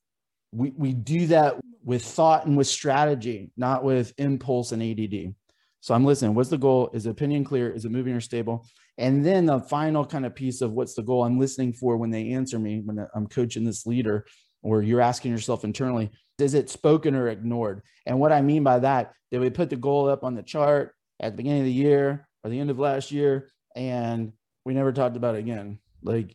we, 0.53 0.73
we 0.77 0.93
do 0.93 1.27
that 1.29 1.57
with 1.85 2.05
thought 2.05 2.47
and 2.47 2.57
with 2.57 2.67
strategy, 2.67 3.51
not 3.57 3.85
with 3.85 4.13
impulse 4.19 4.73
and 4.73 4.83
ADD. 4.83 5.35
So 5.81 5.95
I'm 5.95 6.05
listening. 6.05 6.35
What's 6.35 6.51
the 6.51 6.59
goal? 6.59 6.91
Is 6.93 7.07
opinion 7.07 7.45
clear? 7.45 7.71
Is 7.71 7.85
it 7.85 7.91
moving 7.93 8.15
or 8.15 8.21
stable? 8.21 8.67
And 8.99 9.25
then 9.25 9.47
the 9.47 9.61
final 9.61 10.05
kind 10.05 10.25
of 10.25 10.35
piece 10.35 10.63
of 10.63 10.73
what's 10.73 10.95
the 10.95 11.03
goal 11.03 11.25
I'm 11.25 11.39
listening 11.39 11.73
for 11.73 11.97
when 11.97 12.11
they 12.11 12.31
answer 12.31 12.59
me, 12.59 12.81
when 12.85 13.07
I'm 13.15 13.27
coaching 13.27 13.65
this 13.65 13.87
leader, 13.87 14.27
or 14.63 14.83
you're 14.83 15.01
asking 15.01 15.33
yourself 15.33 15.65
internally, 15.65 16.11
is 16.39 16.55
it 16.55 16.71
spoken 16.71 17.15
or 17.15 17.29
ignored? 17.29 17.83
And 18.05 18.19
what 18.19 18.33
I 18.33 18.41
mean 18.43 18.65
by 18.65 18.81
that, 18.81 19.13
did 19.31 19.41
we 19.41 19.51
put 19.51 19.71
the 19.71 19.77
goal 19.77 20.09
up 20.09 20.25
on 20.25 20.35
the 20.35 20.43
chart 20.43 20.95
at 21.21 21.33
the 21.33 21.37
beginning 21.37 21.61
of 21.61 21.67
the 21.67 21.73
year 21.73 22.27
or 22.43 22.51
the 22.51 22.59
end 22.59 22.71
of 22.71 22.79
last 22.79 23.13
year? 23.13 23.51
And 23.75 24.33
we 24.65 24.75
never 24.75 24.93
talked 24.93 25.17
about 25.17 25.35
it 25.37 25.41
again. 25.41 25.79
Like 26.03 26.35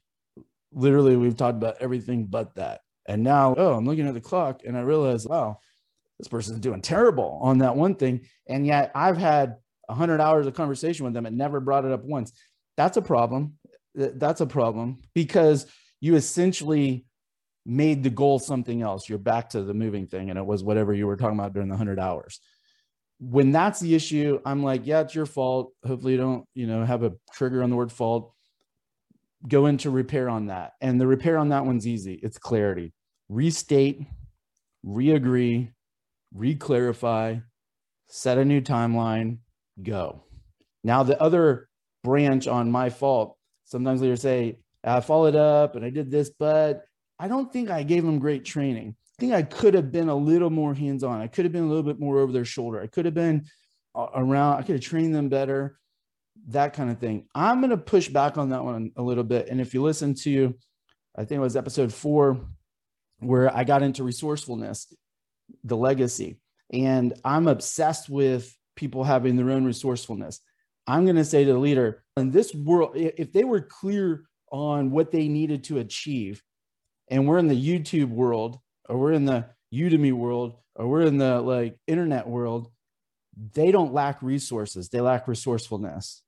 literally, 0.72 1.18
we've 1.18 1.38
talked 1.38 1.58
about 1.58 1.78
everything 1.82 2.26
but 2.26 2.56
that. 2.56 2.82
And 3.08 3.24
now, 3.24 3.56
oh, 3.58 3.74
I'm 3.74 3.86
looking 3.86 4.08
at 4.08 4.14
the 4.14 4.22
clock 4.22 4.62
and 4.66 4.78
I 4.78 4.82
realize, 4.82 5.26
wow, 5.26 5.60
this 6.20 6.28
person's 6.28 6.60
doing 6.60 6.82
terrible 6.82 7.40
on 7.42 7.58
that 7.60 7.76
one 7.76 7.96
thing. 7.96 8.28
And 8.48 8.66
yet 8.66 8.92
I've 8.94 9.18
had 9.18 9.56
100 9.88 10.22
hours 10.22 10.48
of 10.48 10.54
conversation 10.54 11.04
with 11.04 11.14
them 11.14 11.26
and 11.26 11.38
never 11.38 11.60
brought 11.60 11.86
it 11.86 11.92
up 11.92 12.04
once. 12.04 12.32
That's 12.78 12.98
a 12.98 13.02
problem. 13.02 13.58
That's 13.96 14.42
a 14.42 14.46
problem 14.46 15.00
because 15.14 15.66
you 16.00 16.16
essentially 16.16 17.06
made 17.66 18.04
the 18.04 18.10
goal 18.10 18.40
something 18.40 18.82
else. 18.82 19.08
You're 19.08 19.20
back 19.20 19.50
to 19.50 19.64
the 19.64 19.74
moving 19.74 20.08
thing, 20.08 20.30
and 20.30 20.40
it 20.40 20.46
was 20.46 20.64
whatever 20.64 20.94
you 20.94 21.06
were 21.08 21.18
talking 21.18 21.38
about 21.38 21.54
during 21.54 21.68
the 21.68 21.74
100 21.74 22.00
hours. 22.00 22.40
When 23.20 23.52
that's 23.52 23.80
the 23.80 23.94
issue, 23.94 24.40
I'm 24.46 24.64
like, 24.64 24.82
yeah, 24.86 25.02
it's 25.02 25.14
your 25.14 25.28
fault. 25.28 25.74
Hopefully, 25.86 26.14
you 26.14 26.18
don't, 26.18 26.46
you 26.56 26.66
know, 26.66 26.84
have 26.86 27.04
a 27.04 27.12
trigger 27.34 27.62
on 27.62 27.70
the 27.70 27.76
word 27.76 27.92
fault. 27.92 28.34
Go 29.48 29.68
into 29.68 29.92
repair 29.92 30.30
on 30.30 30.48
that. 30.48 30.72
And 30.82 31.00
the 31.00 31.08
repair 31.08 31.38
on 31.38 31.50
that 31.50 31.66
one's 31.66 31.88
easy 31.88 32.20
it's 32.24 32.38
clarity. 32.38 32.94
Restate, 33.30 34.02
re 34.84 35.12
agree, 35.12 35.72
re-clarify, 36.34 37.38
set 38.08 38.38
a 38.38 38.46
new 38.46 38.62
timeline, 38.62 39.38
go. 39.82 40.24
Now 40.84 41.04
the 41.04 41.22
other 41.22 41.68
branch 42.04 42.48
on 42.48 42.72
my 42.72 42.90
fault, 42.90 43.38
sometimes 43.66 44.02
leaders 44.02 44.22
say, 44.22 44.58
I 44.84 45.00
followed 45.02 45.36
up 45.36 45.76
and 45.76 45.86
I 45.86 45.90
did 45.90 46.10
this, 46.10 46.30
but 46.30 46.84
I 47.20 47.28
don't 47.28 47.54
think 47.54 47.70
I 47.70 47.84
gave 47.84 48.04
them 48.04 48.20
great 48.20 48.46
training. 48.46 48.96
I 49.18 49.22
think 49.22 49.34
I 49.34 49.44
could 49.44 49.76
have 49.76 49.92
been 49.92 50.10
a 50.10 50.16
little 50.16 50.50
more 50.50 50.74
hands-on. 50.74 51.22
I 51.22 51.28
could 51.28 51.46
have 51.46 51.52
been 51.52 51.66
a 51.66 51.68
little 51.68 51.84
bit 51.84 52.00
more 52.00 52.20
over 52.20 52.32
their 52.32 52.46
shoulder. 52.46 52.82
I 52.82 52.88
could 52.88 53.06
have 53.06 53.14
been 53.14 53.46
around, 53.96 54.58
I 54.58 54.64
could 54.64 54.76
have 54.76 54.84
trained 54.84 55.14
them 55.14 55.30
better, 55.30 55.78
that 56.48 56.74
kind 56.74 56.90
of 56.90 56.98
thing. 56.98 57.28
I'm 57.36 57.60
going 57.60 57.70
to 57.70 57.78
push 57.78 58.08
back 58.08 58.40
on 58.40 58.50
that 58.50 58.64
one 58.64 58.92
a 58.96 59.04
little 59.04 59.24
bit. 59.24 59.50
And 59.50 59.62
if 59.62 59.76
you 59.76 59.84
listen 59.84 60.16
to, 60.24 60.56
I 61.16 61.26
think 61.26 61.38
it 61.38 61.44
was 61.44 61.56
episode 61.56 61.94
four, 61.94 62.40
where 63.20 63.56
I 63.56 63.64
got 63.66 63.84
into 63.84 64.04
resourcefulness, 64.04 64.92
the 65.64 65.78
legacy. 65.78 66.40
And 66.74 67.14
I'm 67.24 67.48
obsessed 67.48 68.10
with 68.10 68.58
people 68.76 69.04
having 69.04 69.36
their 69.36 69.52
own 69.52 69.66
resourcefulness. 69.66 70.40
I'm 70.92 71.06
going 71.06 71.16
to 71.16 71.24
say 71.24 71.46
to 71.46 71.54
the 71.54 71.58
leader 71.58 72.04
in 72.18 72.32
this 72.32 72.54
world, 72.54 72.92
if 72.96 73.32
they 73.32 73.46
were 73.46 73.62
clear 73.62 74.26
on 74.52 74.92
what 74.92 75.10
they 75.10 75.30
needed 75.30 75.64
to 75.66 75.78
achieve, 75.78 76.44
and 77.10 77.26
we're 77.26 77.38
in 77.38 77.48
the 77.48 77.56
YouTube 77.56 78.10
world, 78.10 78.60
or 78.90 78.98
we're 78.98 79.14
in 79.14 79.24
the 79.24 79.46
Udemy 79.74 80.12
world, 80.12 80.58
or 80.76 80.90
we're 80.90 81.04
in 81.04 81.18
the 81.18 81.40
like 81.40 81.78
internet 81.88 82.28
world, 82.28 82.70
they 83.54 83.72
don't 83.72 83.94
lack 83.94 84.22
resources. 84.22 84.90
They 84.90 85.00
lack 85.00 85.30
resourcefulness. 85.30 86.24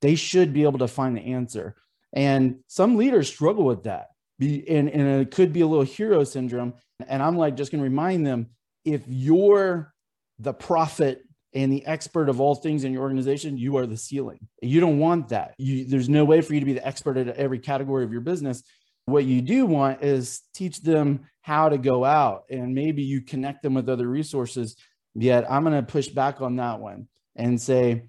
They 0.00 0.14
should 0.14 0.54
be 0.54 0.62
able 0.62 0.78
to 0.78 0.88
find 0.88 1.14
the 1.14 1.34
answer. 1.34 1.76
And 2.14 2.60
some 2.68 2.96
leaders 2.96 3.28
struggle 3.28 3.64
with 3.64 3.84
that. 3.84 4.08
Be, 4.38 4.66
and, 4.66 4.88
and 4.88 5.20
it 5.20 5.30
could 5.30 5.52
be 5.52 5.60
a 5.60 5.66
little 5.66 5.84
hero 5.84 6.24
syndrome. 6.24 6.72
And 7.06 7.22
I'm 7.22 7.36
like, 7.36 7.54
just 7.54 7.70
going 7.70 7.84
to 7.84 7.88
remind 7.90 8.26
them 8.26 8.48
if 8.86 9.02
you're 9.06 9.92
the 10.38 10.54
prophet 10.54 11.23
and 11.54 11.72
the 11.72 11.86
expert 11.86 12.28
of 12.28 12.40
all 12.40 12.56
things 12.56 12.84
in 12.84 12.92
your 12.92 13.02
organization, 13.02 13.56
you 13.56 13.76
are 13.76 13.86
the 13.86 13.96
ceiling. 13.96 14.40
You 14.60 14.80
don't 14.80 14.98
want 14.98 15.28
that. 15.28 15.54
You, 15.56 15.84
there's 15.84 16.08
no 16.08 16.24
way 16.24 16.40
for 16.40 16.52
you 16.52 16.60
to 16.60 16.66
be 16.66 16.72
the 16.72 16.86
expert 16.86 17.16
at 17.16 17.28
every 17.36 17.60
category 17.60 18.04
of 18.04 18.12
your 18.12 18.22
business. 18.22 18.62
What 19.06 19.24
you 19.24 19.40
do 19.40 19.66
want 19.66 20.02
is 20.02 20.40
teach 20.54 20.82
them 20.82 21.26
how 21.42 21.68
to 21.68 21.78
go 21.78 22.04
out 22.04 22.44
and 22.50 22.74
maybe 22.74 23.02
you 23.02 23.20
connect 23.20 23.62
them 23.62 23.74
with 23.74 23.88
other 23.88 24.08
resources. 24.08 24.76
Yet 25.14 25.48
I'm 25.50 25.62
going 25.62 25.76
to 25.76 25.82
push 25.82 26.08
back 26.08 26.40
on 26.40 26.56
that 26.56 26.80
one 26.80 27.06
and 27.36 27.60
say, 27.60 28.08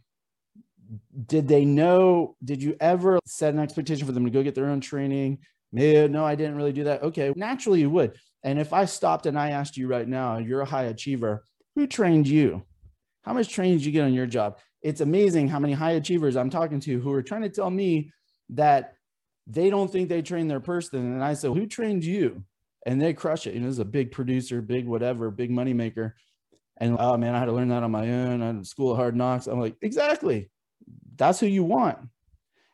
did 1.27 1.47
they 1.47 1.65
know? 1.65 2.35
Did 2.43 2.63
you 2.63 2.75
ever 2.79 3.19
set 3.25 3.53
an 3.53 3.59
expectation 3.59 4.05
for 4.05 4.11
them 4.11 4.25
to 4.25 4.31
go 4.31 4.43
get 4.43 4.55
their 4.55 4.67
own 4.67 4.81
training? 4.81 5.39
Eh, 5.77 6.07
no, 6.07 6.25
I 6.25 6.35
didn't 6.35 6.55
really 6.55 6.73
do 6.73 6.85
that. 6.85 7.03
Okay, 7.03 7.33
naturally 7.35 7.81
you 7.81 7.89
would. 7.89 8.17
And 8.43 8.59
if 8.59 8.73
I 8.73 8.85
stopped 8.85 9.25
and 9.25 9.37
I 9.37 9.51
asked 9.51 9.77
you 9.77 9.87
right 9.87 10.07
now, 10.07 10.37
you're 10.37 10.61
a 10.61 10.65
high 10.65 10.83
achiever, 10.83 11.43
who 11.75 11.87
trained 11.87 12.27
you? 12.27 12.63
How 13.25 13.34
much 13.34 13.50
training 13.50 13.79
did 13.79 13.86
you 13.86 13.91
get 13.91 14.03
on 14.03 14.13
your 14.13 14.27
job? 14.27 14.60
It's 14.84 15.01
amazing 15.01 15.48
how 15.48 15.60
many 15.60 15.74
high 15.74 15.94
achievers 15.94 16.36
I'm 16.36 16.51
talking 16.51 16.79
to 16.82 17.00
who 17.00 17.12
are 17.12 17.24
trying 17.24 17.41
to 17.41 17.50
tell 17.50 17.72
me 17.72 18.12
that 18.50 18.94
they 19.48 19.72
don't 19.72 19.91
think 19.91 20.10
they 20.10 20.22
train 20.22 20.48
their 20.48 20.60
person. 20.60 21.00
And 21.00 21.24
I 21.24 21.34
said, 21.34 21.51
who 21.51 21.65
trained 21.65 22.03
you? 22.03 22.44
And 22.86 23.01
they 23.01 23.13
crush 23.13 23.48
it. 23.48 23.55
You 23.55 23.62
know, 23.62 23.65
this 23.65 23.74
is 23.74 23.79
a 23.79 23.86
big 23.86 24.12
producer, 24.12 24.62
big 24.62 24.86
whatever, 24.86 25.32
big 25.32 25.50
money 25.50 25.74
maker. 25.74 26.15
And 26.77 26.98
oh 27.00 27.17
man, 27.17 27.34
I 27.34 27.39
had 27.39 27.46
to 27.46 27.51
learn 27.51 27.70
that 27.70 27.82
on 27.82 27.91
my 27.91 28.08
own. 28.12 28.44
I 28.44 28.48
had 28.48 28.67
school 28.67 28.91
of 28.91 28.98
hard 28.98 29.15
knocks. 29.15 29.48
I'm 29.48 29.60
like, 29.60 29.75
exactly. 29.82 30.51
That's 31.15 31.39
who 31.39 31.48
you 31.48 31.63
want. 31.63 31.98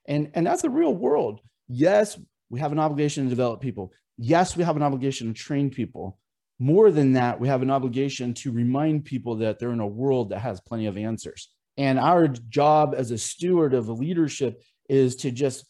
And 0.06 0.32
and 0.34 0.46
that's 0.46 0.64
the 0.64 0.70
real 0.70 0.94
world. 0.94 1.40
Yes, 1.70 2.20
we 2.50 2.60
have 2.60 2.74
an 2.74 2.80
obligation 2.80 3.24
to 3.24 3.30
develop 3.30 3.62
people. 3.62 3.94
Yes, 4.18 4.58
we 4.58 4.64
have 4.64 4.76
an 4.76 4.84
obligation 4.84 5.28
to 5.28 5.34
train 5.34 5.70
people. 5.70 6.20
More 6.62 6.92
than 6.92 7.14
that, 7.14 7.40
we 7.40 7.48
have 7.48 7.64
an 7.64 7.72
obligation 7.72 8.36
to 8.36 8.52
remind 8.52 9.04
people 9.04 9.38
that 9.38 9.58
they're 9.58 9.72
in 9.72 9.80
a 9.80 9.88
world 9.88 10.30
that 10.30 10.42
has 10.42 10.62
plenty 10.62 10.86
of 10.86 10.96
answers. 10.96 11.50
And 11.76 11.98
our 11.98 12.28
job 12.28 12.94
as 12.96 13.10
a 13.10 13.18
steward 13.18 13.74
of 13.74 13.90
leadership 13.90 14.62
is 14.88 15.16
to 15.18 15.32
just 15.32 15.66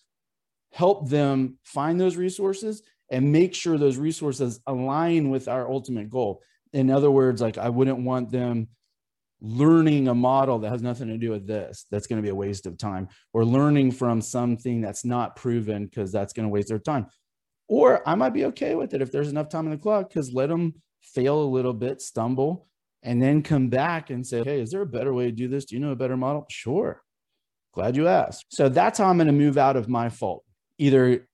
help 0.73 1.07
them 1.07 1.57
find 1.63 1.97
those 1.97 2.17
resources 2.17 2.81
and 3.09 3.31
make 3.31 3.55
sure 3.55 3.77
those 3.77 3.95
resources 3.95 4.59
align 4.67 5.29
with 5.29 5.47
our 5.47 5.71
ultimate 5.71 6.09
goal. 6.09 6.41
In 6.73 6.91
other 6.91 7.09
words, 7.09 7.41
like 7.41 7.57
I 7.57 7.69
wouldn't 7.69 7.99
want 7.99 8.29
them 8.29 8.67
learning 9.39 10.09
a 10.09 10.13
model 10.13 10.59
that 10.59 10.71
has 10.71 10.81
nothing 10.81 11.07
to 11.07 11.17
do 11.17 11.31
with 11.31 11.47
this 11.47 11.85
that's 11.89 12.05
going 12.05 12.21
to 12.21 12.25
be 12.25 12.31
a 12.31 12.35
waste 12.35 12.65
of 12.65 12.77
time 12.77 13.07
or 13.31 13.45
learning 13.45 13.91
from 13.91 14.19
something 14.19 14.81
that's 14.81 15.05
not 15.05 15.37
proven 15.37 15.85
because 15.85 16.11
that's 16.11 16.33
going 16.33 16.45
to 16.45 16.51
waste 16.51 16.67
their 16.67 16.79
time 16.79 17.07
or 17.71 18.07
I 18.07 18.15
might 18.15 18.33
be 18.33 18.43
okay 18.47 18.75
with 18.75 18.93
it 18.93 19.01
if 19.01 19.13
there's 19.13 19.29
enough 19.29 19.47
time 19.47 19.63
in 19.63 19.71
the 19.71 19.77
clock 19.77 20.09
because 20.09 20.33
let 20.33 20.49
them 20.49 20.73
fail 21.01 21.41
a 21.41 21.45
little 21.45 21.71
bit, 21.71 22.01
stumble, 22.01 22.67
and 23.01 23.23
then 23.23 23.41
come 23.41 23.69
back 23.69 24.09
and 24.09 24.27
say, 24.27 24.43
hey, 24.43 24.59
is 24.59 24.71
there 24.71 24.81
a 24.81 24.85
better 24.85 25.13
way 25.13 25.27
to 25.27 25.31
do 25.31 25.47
this? 25.47 25.63
Do 25.63 25.75
you 25.75 25.81
know 25.81 25.93
a 25.93 25.95
better 25.95 26.17
model? 26.17 26.45
Sure. 26.49 27.01
Glad 27.73 27.95
you 27.95 28.09
asked. 28.09 28.47
So 28.49 28.67
that's 28.67 28.99
how 28.99 29.05
I'm 29.05 29.15
going 29.15 29.27
to 29.27 29.33
move 29.33 29.57
out 29.57 29.77
of 29.77 29.87
my 29.87 30.09
fault. 30.09 30.43
Either 30.79 31.25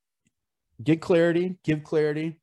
get 0.83 1.01
clarity, 1.01 1.55
give 1.63 1.83
clarity. 1.83 2.39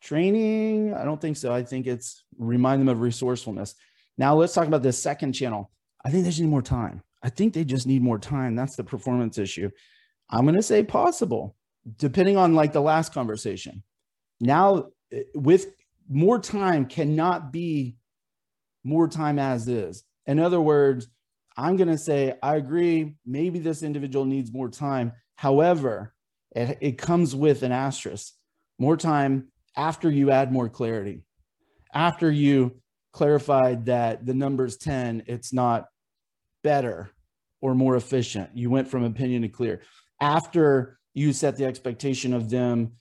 Training, 0.00 0.94
I 0.94 1.02
don't 1.02 1.20
think 1.20 1.36
so. 1.36 1.52
I 1.52 1.64
think 1.64 1.88
it's 1.88 2.22
remind 2.38 2.80
them 2.80 2.88
of 2.88 3.00
resourcefulness. 3.00 3.74
Now 4.18 4.36
let's 4.36 4.54
talk 4.54 4.68
about 4.68 4.84
the 4.84 4.92
second 4.92 5.32
channel. 5.32 5.72
I 6.04 6.10
think 6.10 6.22
they 6.22 6.30
just 6.30 6.40
need 6.40 6.48
more 6.48 6.62
time. 6.62 7.02
I 7.24 7.28
think 7.28 7.54
they 7.54 7.64
just 7.64 7.88
need 7.88 8.02
more 8.02 8.20
time. 8.20 8.54
That's 8.54 8.76
the 8.76 8.84
performance 8.84 9.36
issue. 9.36 9.68
I'm 10.30 10.44
going 10.44 10.54
to 10.54 10.62
say 10.62 10.84
possible 10.84 11.56
depending 11.96 12.36
on 12.36 12.54
like 12.54 12.72
the 12.72 12.80
last 12.80 13.12
conversation. 13.12 13.82
Now, 14.40 14.86
eh, 15.12 15.22
with 15.34 15.66
more 16.08 16.38
time 16.38 16.86
cannot 16.86 17.52
be 17.52 17.96
more 18.84 19.08
time 19.08 19.38
as 19.38 19.68
is. 19.68 20.02
In 20.26 20.38
other 20.38 20.60
words, 20.60 21.08
I'm 21.56 21.76
going 21.76 21.88
to 21.88 21.98
say, 21.98 22.34
I 22.42 22.56
agree, 22.56 23.16
maybe 23.26 23.58
this 23.58 23.82
individual 23.82 24.24
needs 24.24 24.52
more 24.52 24.68
time. 24.68 25.12
However, 25.36 26.14
it, 26.52 26.78
it 26.80 26.98
comes 26.98 27.34
with 27.34 27.62
an 27.62 27.72
asterisk 27.72 28.32
more 28.78 28.96
time 28.96 29.48
after 29.76 30.10
you 30.10 30.30
add 30.30 30.52
more 30.52 30.68
clarity, 30.68 31.22
after 31.94 32.30
you 32.30 32.80
clarified 33.12 33.86
that 33.86 34.24
the 34.24 34.34
number's 34.34 34.76
10, 34.76 35.24
it's 35.26 35.52
not 35.52 35.86
better 36.62 37.10
or 37.60 37.74
more 37.74 37.96
efficient. 37.96 38.50
You 38.54 38.70
went 38.70 38.88
from 38.88 39.04
opinion 39.04 39.42
to 39.42 39.48
clear. 39.48 39.82
After 40.20 40.98
you 41.14 41.32
set 41.32 41.56
the 41.56 41.64
expectation 41.64 42.32
of 42.32 42.50
them 42.50 42.92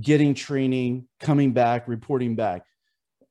getting 0.00 0.34
training, 0.34 1.06
coming 1.20 1.52
back, 1.52 1.88
reporting 1.88 2.34
back 2.34 2.64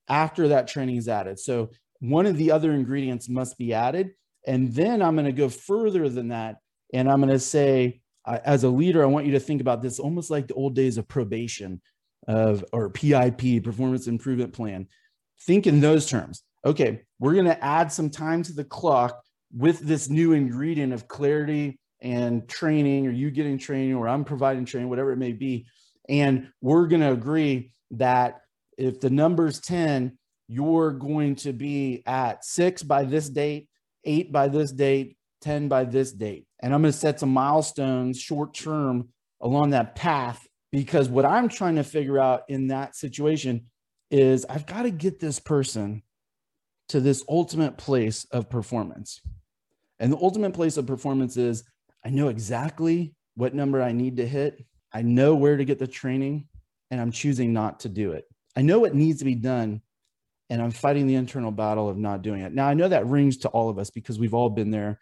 after 0.08 0.50
that 0.50 0.68
training 0.68 0.98
is 0.98 1.08
added. 1.08 1.40
So 1.40 1.70
one 2.00 2.26
of 2.26 2.38
the 2.38 2.52
other 2.52 2.74
ingredients 2.74 3.30
must 3.30 3.58
be 3.58 3.74
added. 3.74 4.12
And 4.46 4.74
then 4.74 5.02
I'm 5.02 5.16
going 5.16 5.26
to 5.26 5.32
go 5.32 5.50
further 5.50 6.10
than 6.10 6.30
that. 6.30 6.58
And 6.94 7.10
I'm 7.10 7.22
going 7.22 7.32
to 7.32 7.40
say, 7.40 8.02
as 8.26 8.64
a 8.64 8.70
leader, 8.70 9.02
I 9.02 9.08
want 9.08 9.26
you 9.26 9.32
to 9.34 9.40
think 9.40 9.62
about 9.62 9.82
this 9.82 10.00
almost 10.00 10.30
like 10.30 10.48
the 10.48 10.54
old 10.54 10.76
days 10.76 10.98
of 10.98 11.08
probation 11.08 11.82
of 12.28 12.64
or 12.72 12.90
PIP, 12.90 13.64
performance 13.64 14.08
improvement 14.08 14.54
plan. 14.54 14.88
Think 15.42 15.68
in 15.68 15.82
those 15.82 16.10
terms. 16.10 16.44
Okay, 16.66 17.02
we're 17.20 17.34
going 17.34 17.46
to 17.46 17.64
add 17.64 17.92
some 17.92 18.10
time 18.10 18.44
to 18.44 18.54
the 18.54 18.64
clock 18.64 19.22
with 19.56 19.80
this 19.80 20.10
new 20.10 20.32
ingredient 20.32 20.94
of 20.94 21.08
clarity 21.08 21.80
and 22.04 22.48
training 22.48 23.08
or 23.08 23.12
you 23.12 23.32
getting 23.32 23.58
training 23.58 23.96
or 23.96 24.08
I'm 24.08 24.26
providing 24.26 24.66
training, 24.66 24.90
whatever 24.90 25.12
it 25.12 25.18
may 25.18 25.32
be. 25.32 25.66
And 26.10 26.50
we're 26.62 26.88
going 26.88 27.02
to 27.02 27.12
agree 27.12 27.72
that 27.92 28.42
if 28.78 29.00
the 29.00 29.10
number's 29.10 29.60
10, 29.62 30.18
you're 30.50 30.92
going 30.92 31.36
to 31.38 31.54
be 31.54 32.04
at 32.06 32.44
six 32.44 32.84
by 32.84 33.06
this 33.06 33.30
date, 33.30 33.70
eight 34.04 34.32
by 34.32 34.50
this 34.50 34.72
date, 34.72 35.18
10 35.42 35.70
by 35.70 35.86
this 35.86 36.12
date. 36.12 36.46
And 36.60 36.74
I'm 36.74 36.82
going 36.82 36.92
to 36.92 36.98
set 36.98 37.22
some 37.22 37.30
milestones 37.30 38.20
short 38.20 38.54
term 38.54 39.10
along 39.42 39.72
that 39.72 39.96
path 39.96 40.46
because 40.72 41.08
what 41.08 41.26
I'm 41.26 41.48
trying 41.48 41.76
to 41.76 41.84
figure 41.84 42.20
out 42.20 42.44
in 42.50 42.68
that 42.68 42.96
situation 42.96 43.68
is 44.12 44.46
I've 44.50 44.66
got 44.66 44.84
to 44.84 44.92
get 44.92 45.20
this 45.20 45.40
person 45.40 46.04
to 46.90 47.00
this 47.00 47.24
ultimate 47.30 47.78
place 47.78 48.26
of 48.32 48.50
performance. 48.50 49.22
And 50.00 50.12
the 50.12 50.18
ultimate 50.18 50.54
place 50.54 50.78
of 50.78 50.86
performance 50.86 51.38
is 51.38 51.64
I 52.06 52.10
know 52.10 52.28
exactly 52.28 53.16
what 53.36 53.54
number 53.54 53.82
I 53.82 53.92
need 53.92 54.18
to 54.18 54.28
hit. 54.28 54.64
I 54.92 55.02
know 55.02 55.36
where 55.36 55.58
to 55.58 55.66
get 55.66 55.80
the 55.80 55.88
training, 55.88 56.48
and 56.92 57.02
I'm 57.02 57.12
choosing 57.12 57.54
not 57.54 57.82
to 57.82 57.90
do 57.90 58.12
it. 58.12 58.26
I 58.56 58.62
know 58.62 58.80
what 58.80 58.94
needs 58.94 59.20
to 59.20 59.26
be 59.26 59.36
done, 59.36 59.82
and 60.50 60.62
I'm 60.62 60.72
fighting 60.72 61.08
the 61.08 61.16
internal 61.16 61.52
battle 61.52 61.90
of 61.90 61.98
not 61.98 62.22
doing 62.22 62.42
it. 62.42 62.54
Now, 62.54 62.68
I 62.68 62.74
know 62.76 62.88
that 62.88 63.08
rings 63.08 63.38
to 63.38 63.50
all 63.50 63.70
of 63.70 63.80
us 63.80 63.90
because 63.90 64.20
we've 64.20 64.34
all 64.34 64.50
been 64.50 64.70
there. 64.70 65.00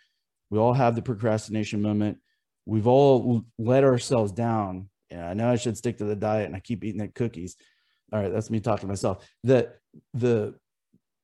We 0.49 0.59
all 0.59 0.73
have 0.73 0.95
the 0.95 1.01
procrastination 1.01 1.81
moment. 1.81 2.19
We've 2.65 2.87
all 2.87 3.43
let 3.57 3.83
ourselves 3.83 4.31
down. 4.31 4.89
Yeah, 5.09 5.27
I 5.27 5.33
know 5.33 5.49
I 5.49 5.57
should 5.57 5.77
stick 5.77 5.97
to 5.97 6.05
the 6.05 6.15
diet, 6.15 6.45
and 6.45 6.55
I 6.55 6.59
keep 6.59 6.83
eating 6.83 7.01
the 7.01 7.07
cookies. 7.09 7.57
All 8.13 8.21
right, 8.21 8.31
that's 8.31 8.49
me 8.49 8.59
talking 8.59 8.81
to 8.81 8.87
myself. 8.87 9.27
The 9.43 9.73
the 10.13 10.55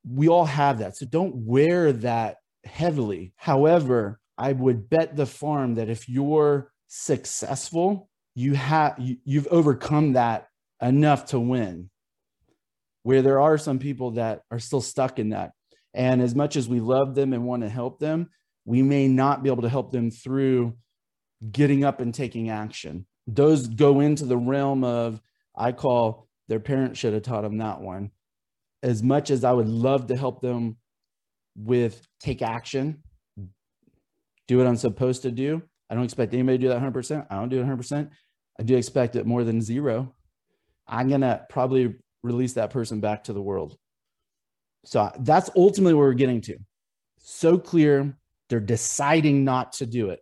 we 0.10 0.28
all 0.28 0.46
have 0.46 0.80
that. 0.80 0.98
So 0.98 1.06
don't 1.06 1.36
wear 1.36 1.92
that 1.94 2.38
heavily. 2.64 3.34
However, 3.36 4.20
I 4.38 4.54
would 4.54 4.90
bet 4.90 5.16
the 5.16 5.26
farm 5.26 5.76
that 5.76 5.90
if 5.90 6.08
you're 6.08 6.72
successful, 6.88 8.10
you 8.36 8.54
have 8.54 8.96
you, 9.00 9.18
you've 9.26 9.48
overcome 9.48 10.14
that 10.14 10.48
enough 10.82 11.26
to 11.28 11.40
win. 11.40 11.90
where 13.08 13.22
there 13.22 13.40
are 13.40 13.58
some 13.58 13.80
people 13.80 14.12
that 14.12 14.42
are 14.52 14.60
still 14.60 14.82
stuck 14.82 15.18
in 15.18 15.30
that. 15.30 15.54
And 15.94 16.22
as 16.22 16.36
much 16.36 16.58
as 16.58 16.68
we 16.68 16.82
love 16.82 17.16
them 17.16 17.32
and 17.32 17.46
want 17.46 17.64
to 17.64 17.70
help 17.70 18.02
them, 18.02 18.30
we 18.66 18.82
may 18.82 19.08
not 19.08 19.44
be 19.44 19.50
able 19.50 19.62
to 19.62 19.70
help 19.70 19.94
them 19.94 20.12
through 20.12 20.76
getting 21.50 21.86
up 21.86 22.02
and 22.02 22.14
taking 22.14 22.50
action. 22.50 23.06
Those 23.26 23.70
go 23.70 24.02
into 24.02 24.26
the 24.26 24.36
realm 24.36 24.84
of, 24.84 25.22
I 25.56 25.72
call 25.72 26.28
their 26.50 26.60
parents 26.60 27.00
should 27.00 27.14
have 27.14 27.24
taught 27.24 27.44
them 27.44 27.60
that 27.60 27.80
one. 27.80 28.12
As 28.84 29.02
much 29.02 29.32
as 29.32 29.46
I 29.46 29.54
would 29.54 29.70
love 29.70 30.08
to 30.08 30.18
help 30.18 30.42
them 30.42 30.76
with 31.56 32.06
take 32.20 32.42
action, 32.42 33.04
do 34.48 34.58
what 34.58 34.68
I'm 34.68 34.76
supposed 34.76 35.22
to 35.24 35.32
do. 35.32 35.62
I 35.90 35.96
don't 35.96 36.04
expect 36.04 36.34
anybody 36.34 36.58
to 36.58 36.64
do 36.64 36.70
that 36.70 36.82
100%. 36.82 37.28
I 37.30 37.36
don't 37.36 37.50
do 37.50 37.62
it 37.62 37.66
100%. 37.66 38.10
I 38.60 38.64
do 38.64 38.76
expect 38.76 39.16
it 39.16 39.26
more 39.26 39.44
than 39.44 39.62
zero. 39.62 40.14
I'm 40.88 41.10
going 41.10 41.22
to 41.22 41.46
probably 41.50 41.96
release 42.24 42.54
that 42.54 42.72
person 42.72 43.00
back 43.00 43.26
to 43.26 43.34
the 43.34 43.42
world. 43.42 43.78
So 44.86 45.12
that's 45.20 45.50
ultimately 45.56 45.94
where 45.94 46.08
we're 46.08 46.14
getting 46.14 46.42
to. 46.42 46.58
So 47.20 47.58
clear, 47.58 48.18
they're 48.50 48.60
deciding 48.60 49.44
not 49.44 49.74
to 49.74 49.86
do 49.86 50.10
it. 50.10 50.22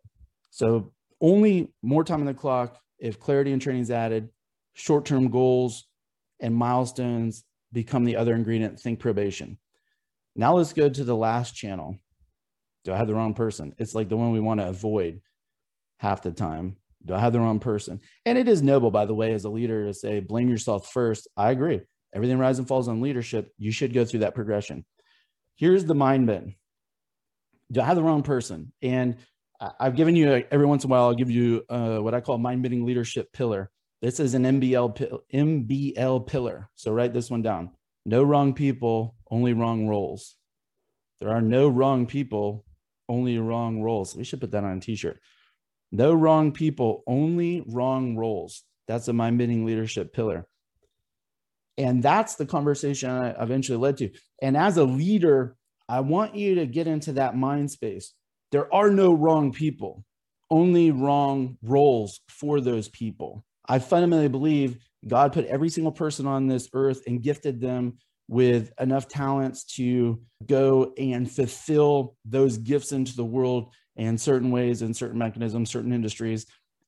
So 0.50 0.92
only 1.22 1.72
more 1.82 2.04
time 2.04 2.20
on 2.20 2.26
the 2.26 2.34
clock 2.34 2.80
if 3.00 3.20
clarity 3.20 3.52
and 3.52 3.62
training 3.62 3.84
is 3.84 3.92
added, 3.92 4.30
short-term 4.74 5.30
goals 5.30 5.88
and 6.40 6.56
milestones 6.56 7.44
become 7.72 8.06
the 8.06 8.16
other 8.16 8.34
ingredient, 8.34 8.80
think 8.80 9.00
probation. 9.00 9.58
Now 10.36 10.56
let's 10.56 10.74
go 10.74 10.90
to 10.90 11.04
the 11.04 11.16
last 11.16 11.56
channel. 11.56 11.98
Do 12.86 12.94
I 12.94 12.98
have 12.98 13.08
the 13.08 13.16
wrong 13.16 13.34
person? 13.34 13.74
It's 13.78 13.96
like 13.96 14.10
the 14.10 14.16
one 14.16 14.32
we 14.32 14.40
want 14.40 14.62
to 14.62 14.70
avoid 14.70 15.22
half 15.98 16.22
the 16.22 16.32
time. 16.32 16.78
Do 17.04 17.14
I 17.14 17.20
have 17.20 17.34
the 17.34 17.40
wrong 17.40 17.60
person? 17.60 18.00
And 18.26 18.38
it 18.38 18.48
is 18.48 18.62
noble, 18.62 18.92
by 18.92 19.06
the 19.06 19.14
way, 19.14 19.34
as 19.34 19.44
a 19.44 19.50
leader 19.50 19.86
to 19.86 19.94
say, 19.94 20.20
blame 20.20 20.50
yourself 20.50 20.92
first. 20.92 21.28
I 21.36 21.52
agree. 21.52 21.82
Everything 22.14 22.38
rises 22.38 22.60
and 22.60 22.68
falls 22.68 22.88
on 22.88 23.02
leadership. 23.02 23.52
You 23.58 23.72
should 23.72 23.94
go 23.94 24.06
through 24.06 24.22
that 24.22 24.36
progression. 24.36 24.86
Here's 25.56 25.84
the 25.84 25.96
mind 25.96 26.28
bend. 26.28 26.54
Do 27.72 27.82
I 27.82 27.86
have 27.86 27.96
the 27.96 28.04
wrong 28.04 28.24
person? 28.24 28.72
And 28.82 29.18
I've 29.60 29.96
given 29.96 30.16
you 30.16 30.44
every 30.52 30.66
once 30.66 30.84
in 30.84 30.90
a 30.90 30.92
while, 30.92 31.04
I'll 31.04 31.16
give 31.16 31.32
you 31.32 31.64
uh, 31.70 31.98
what 31.98 32.14
I 32.14 32.22
call 32.22 32.38
mind 32.38 32.62
bending 32.62 32.86
leadership 32.86 33.34
pillar. 33.34 33.72
This 34.02 34.20
is 34.20 34.34
an 34.36 34.44
MBL 34.44 35.22
MBL 35.34 36.28
pillar. 36.28 36.70
So 36.76 36.92
write 36.92 37.14
this 37.14 37.32
one 37.32 37.42
down. 37.42 37.72
No 38.06 38.22
wrong 38.22 38.54
people, 38.54 39.16
only 39.32 39.54
wrong 39.54 39.88
roles. 39.88 40.36
There 41.20 41.30
are 41.30 41.42
no 41.42 41.68
wrong 41.68 42.06
people, 42.06 42.66
only 43.10 43.38
wrong 43.38 43.82
roles. 43.82 44.16
We 44.16 44.24
should 44.24 44.42
put 44.42 44.52
that 44.52 44.64
on 44.64 44.78
a 44.78 44.82
t-shirt. 44.82 45.20
No 45.92 46.14
wrong 46.14 46.52
people, 46.52 47.04
only 47.08 47.64
wrong 47.68 48.16
roles. 48.16 48.64
That's 48.88 49.08
a 49.08 49.14
mind 49.14 49.38
bending 49.38 49.66
leadership 49.66 50.14
pillar. 50.14 50.48
And 51.78 52.02
that's 52.02 52.36
the 52.36 52.46
conversation 52.46 53.10
I 53.10 53.30
eventually 53.42 53.78
led 53.78 53.98
to. 53.98 54.10
And 54.42 54.56
as 54.56 54.78
a 54.78 54.84
leader, 54.84 55.56
I 55.88 56.00
want 56.00 56.36
you 56.36 56.56
to 56.56 56.66
get 56.66 56.88
into 56.88 57.14
that 57.14 57.36
mind 57.36 57.72
space. 57.72 58.14
There 58.52 58.74
are 58.74 58.90
no 58.90 59.14
wrong 59.14 59.52
people, 59.52 60.04
only 60.50 60.92
wrong 60.92 61.58
roles 61.62 62.22
for 62.30 62.62
those 62.62 62.90
people. 62.90 63.44
I 63.68 63.80
fundamentally 63.80 64.30
believe 64.30 64.78
God 65.08 65.34
put 65.34 65.46
every 65.46 65.70
single 65.70 65.92
person 65.92 66.26
on 66.28 66.48
this 66.48 66.70
earth 66.74 67.02
and 67.08 67.22
gifted 67.22 67.60
them 67.60 67.98
with 68.28 68.72
enough 68.80 69.08
talents 69.08 69.64
to 69.64 70.20
go 70.46 70.94
and 70.98 71.30
fulfill 71.30 72.16
those 72.26 72.58
gifts 72.58 72.92
into 72.92 73.16
the 73.16 73.26
world 73.26 73.74
in 73.96 74.18
certain 74.18 74.52
ways, 74.52 74.82
in 74.82 74.94
certain 74.94 75.18
mechanisms, 75.18 75.70
certain 75.70 75.94
industries. 75.94 76.46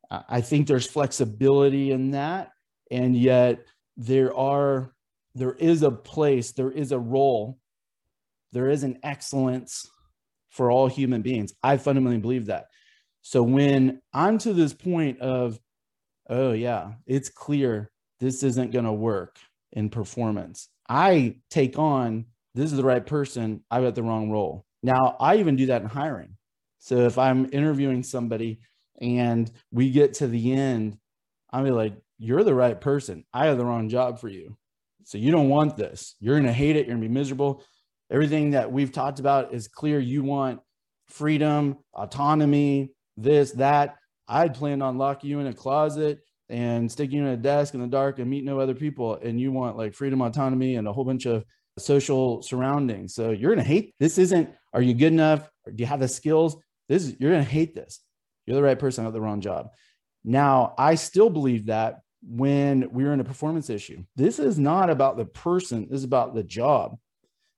I 0.10 0.41
think 0.41 0.67
there's 0.67 0.88
flexibility 0.88 1.91
in 1.91 2.12
that. 2.12 2.51
And 2.89 3.15
yet 3.15 3.65
there 3.98 4.36
are, 4.36 4.94
there 5.36 5.54
is 5.54 5.84
a 5.84 5.91
place, 5.91 6.54
there 6.54 6.71
is 6.71 6.91
a 6.91 7.00
role, 7.00 7.60
there 8.54 8.69
is 8.69 8.84
an 8.84 9.00
excellence 9.04 9.89
for 10.50 10.71
all 10.71 10.88
human 10.88 11.21
beings. 11.21 11.54
I 11.62 11.78
fundamentally 11.78 12.21
believe 12.21 12.47
that. 12.47 12.67
So 13.21 13.43
when 13.43 14.02
I'm 14.13 14.38
to 14.39 14.54
this 14.54 14.73
point 14.73 15.19
of, 15.19 15.60
oh 16.30 16.54
yeah, 16.54 16.93
it's 17.06 17.30
clear 17.30 17.91
this 18.19 18.41
isn't 18.43 18.71
going 18.71 18.86
to 18.86 18.93
work 18.93 19.38
in 19.73 19.89
performance. 19.89 20.69
I 20.89 21.38
take 21.50 21.78
on 21.78 22.26
this 22.58 22.71
is 22.71 22.78
the 22.78 22.84
right 22.84 23.06
person. 23.06 23.63
I've 23.69 23.84
got 23.84 23.93
the 23.93 24.02
wrong 24.02 24.32
role. 24.32 24.65
Now 24.82 25.15
I 25.19 25.36
even 25.38 25.56
do 25.56 25.67
that 25.67 25.84
in 25.84 25.88
hiring. 25.88 26.38
So 26.80 27.06
if 27.06 27.19
I'm 27.19 27.47
interviewing 27.52 28.02
somebody 28.02 28.62
and 29.00 29.52
we 29.71 29.91
get 29.91 30.15
to 30.15 30.28
the 30.28 30.54
end, 30.54 30.97
be 31.54 31.71
like, 31.71 31.93
you're 32.17 32.43
the 32.43 32.56
right 32.56 32.80
person. 32.80 33.26
I 33.32 33.45
have 33.45 33.58
the 33.58 33.65
wrong 33.65 33.89
job 33.89 34.19
for 34.19 34.28
you. 34.28 34.58
So 35.04 35.17
you 35.19 35.32
don't 35.32 35.50
want 35.50 35.78
this. 35.78 36.15
You're 36.19 36.36
going 36.36 36.47
to 36.47 36.54
hate 36.54 36.76
it. 36.76 36.88
You're 36.88 36.95
going 36.95 37.04
to 37.04 37.08
be 37.08 37.13
miserable. 37.13 37.63
Everything 38.10 38.52
that 38.52 38.71
we've 38.71 38.91
talked 38.91 39.19
about 39.19 39.54
is 39.54 39.67
clear. 39.67 40.00
You 40.00 40.23
want 40.23 40.62
freedom, 41.10 41.78
autonomy, 41.93 42.91
this, 43.17 43.52
that. 43.54 43.95
I'd 44.28 44.56
planned 44.56 44.82
on 44.82 44.97
locking 44.97 45.30
you 45.30 45.39
in 45.39 45.47
a 45.47 45.54
closet 45.54 46.19
and 46.50 46.92
sticking 46.92 47.20
in 47.20 47.28
a 47.28 47.38
desk 47.38 47.74
in 47.74 47.82
the 47.82 47.88
dark 47.88 48.20
and 48.20 48.30
meet 48.30 48.46
no 48.46 48.60
other 48.60 48.74
people. 48.74 49.16
And 49.16 49.40
you 49.40 49.52
want 49.52 49.78
like 49.78 49.94
freedom, 49.94 50.22
autonomy, 50.22 50.76
and 50.76 50.88
a 50.88 50.94
whole 50.94 51.04
bunch 51.04 51.26
of 51.26 51.44
social 51.78 52.42
surroundings. 52.42 53.14
So 53.14 53.32
you're 53.32 53.54
going 53.54 53.64
to 53.64 53.70
hate 53.70 53.94
this. 54.00 54.18
Isn't, 54.18 54.50
are 54.74 54.82
you 54.82 54.94
good 54.94 55.14
enough? 55.14 55.50
Do 55.66 55.76
you 55.78 55.86
have 55.86 56.00
the 56.00 56.08
skills? 56.08 56.58
This 56.90 57.04
is, 57.04 57.16
you're 57.20 57.32
going 57.32 57.44
to 57.44 57.50
hate 57.50 57.76
this. 57.76 58.00
You're 58.46 58.56
the 58.56 58.64
right 58.64 58.80
person 58.80 59.06
at 59.06 59.14
the 59.14 59.22
wrong 59.22 59.42
job. 59.42 59.70
Now, 60.24 60.74
I 60.78 60.96
still 60.96 61.30
believe 61.30 61.68
that 61.68 62.00
when 62.22 62.90
we're 62.92 63.14
in 63.14 63.20
a 63.20 63.26
performance 63.26 63.70
issue, 63.70 64.04
this 64.16 64.40
is 64.40 64.58
not 64.58 64.90
about 64.90 65.18
the 65.18 65.26
person, 65.26 65.88
this 65.90 66.00
is 66.00 66.04
about 66.04 66.34
the 66.34 66.44
job. 66.44 66.98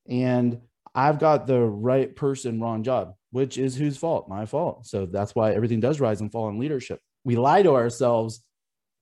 And 0.07 0.59
I've 0.93 1.19
got 1.19 1.45
the 1.45 1.61
right 1.61 2.15
person, 2.15 2.59
wrong 2.59 2.83
job, 2.83 3.13
which 3.31 3.57
is 3.57 3.75
whose 3.75 3.97
fault? 3.97 4.27
My 4.27 4.45
fault. 4.45 4.87
So 4.87 5.05
that's 5.05 5.35
why 5.35 5.53
everything 5.53 5.79
does 5.79 5.99
rise 5.99 6.21
and 6.21 6.31
fall 6.31 6.49
in 6.49 6.59
leadership. 6.59 6.99
We 7.23 7.35
lie 7.35 7.61
to 7.63 7.75
ourselves 7.75 8.43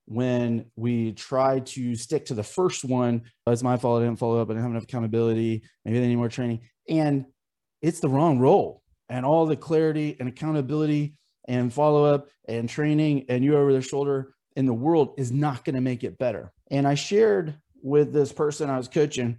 when 0.08 0.66
we 0.78 1.12
try 1.12 1.60
to 1.60 1.94
stick 1.96 2.26
to 2.26 2.34
the 2.34 2.44
first 2.44 2.86
one. 2.86 3.24
Oh, 3.46 3.52
it's 3.52 3.62
my 3.62 3.78
fault. 3.78 4.02
I 4.02 4.06
didn't 4.06 4.20
follow 4.20 4.42
up. 4.42 4.50
I 4.50 4.54
didn't 4.54 4.64
have 4.64 4.72
enough 4.72 4.84
accountability. 4.84 5.64
Maybe 5.84 6.00
they 6.00 6.08
need 6.08 6.16
more 6.16 6.30
training. 6.30 6.62
And 6.90 7.26
it's 7.82 8.00
the 8.00 8.10
wrong 8.10 8.40
role. 8.40 8.82
And 9.10 9.26
all 9.26 9.46
the 9.46 9.58
clarity 9.58 10.16
and 10.20 10.30
accountability 10.30 11.16
and 11.48 11.74
follow 11.74 12.06
up 12.06 12.30
and 12.48 12.70
training 12.70 13.26
and 13.30 13.44
you 13.44 13.58
over 13.58 13.72
their 13.72 13.82
shoulder 13.82 14.34
in 14.56 14.66
the 14.66 14.74
world 14.74 15.14
is 15.18 15.32
not 15.32 15.66
going 15.66 15.76
to 15.76 15.82
make 15.82 16.04
it 16.04 16.18
better. 16.18 16.52
And 16.72 16.88
I 16.88 16.96
shared 16.96 17.56
with 17.84 18.14
this 18.14 18.32
person 18.32 18.70
I 18.70 18.78
was 18.78 18.88
coaching 18.88 19.38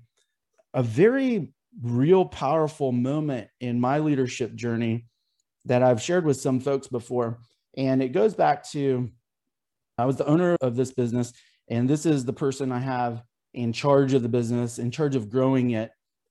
a 0.74 0.82
very 0.82 1.52
real 1.82 2.24
powerful 2.24 2.92
moment 2.92 3.48
in 3.60 3.80
my 3.80 3.98
leadership 4.00 4.54
journey 4.54 5.06
that 5.64 5.82
I've 5.82 6.02
shared 6.02 6.24
with 6.24 6.40
some 6.40 6.60
folks 6.60 6.88
before. 6.88 7.40
And 7.76 8.02
it 8.02 8.10
goes 8.10 8.34
back 8.34 8.68
to 8.70 9.10
I 9.98 10.06
was 10.06 10.16
the 10.16 10.26
owner 10.26 10.56
of 10.60 10.76
this 10.76 10.92
business, 10.92 11.32
and 11.68 11.88
this 11.90 12.06
is 12.06 12.24
the 12.24 12.32
person 12.32 12.72
I 12.72 12.78
have 12.78 13.22
in 13.52 13.72
charge 13.72 14.14
of 14.14 14.22
the 14.22 14.28
business, 14.28 14.78
in 14.78 14.90
charge 14.90 15.16
of 15.16 15.30
growing 15.30 15.70
it. 15.70 15.90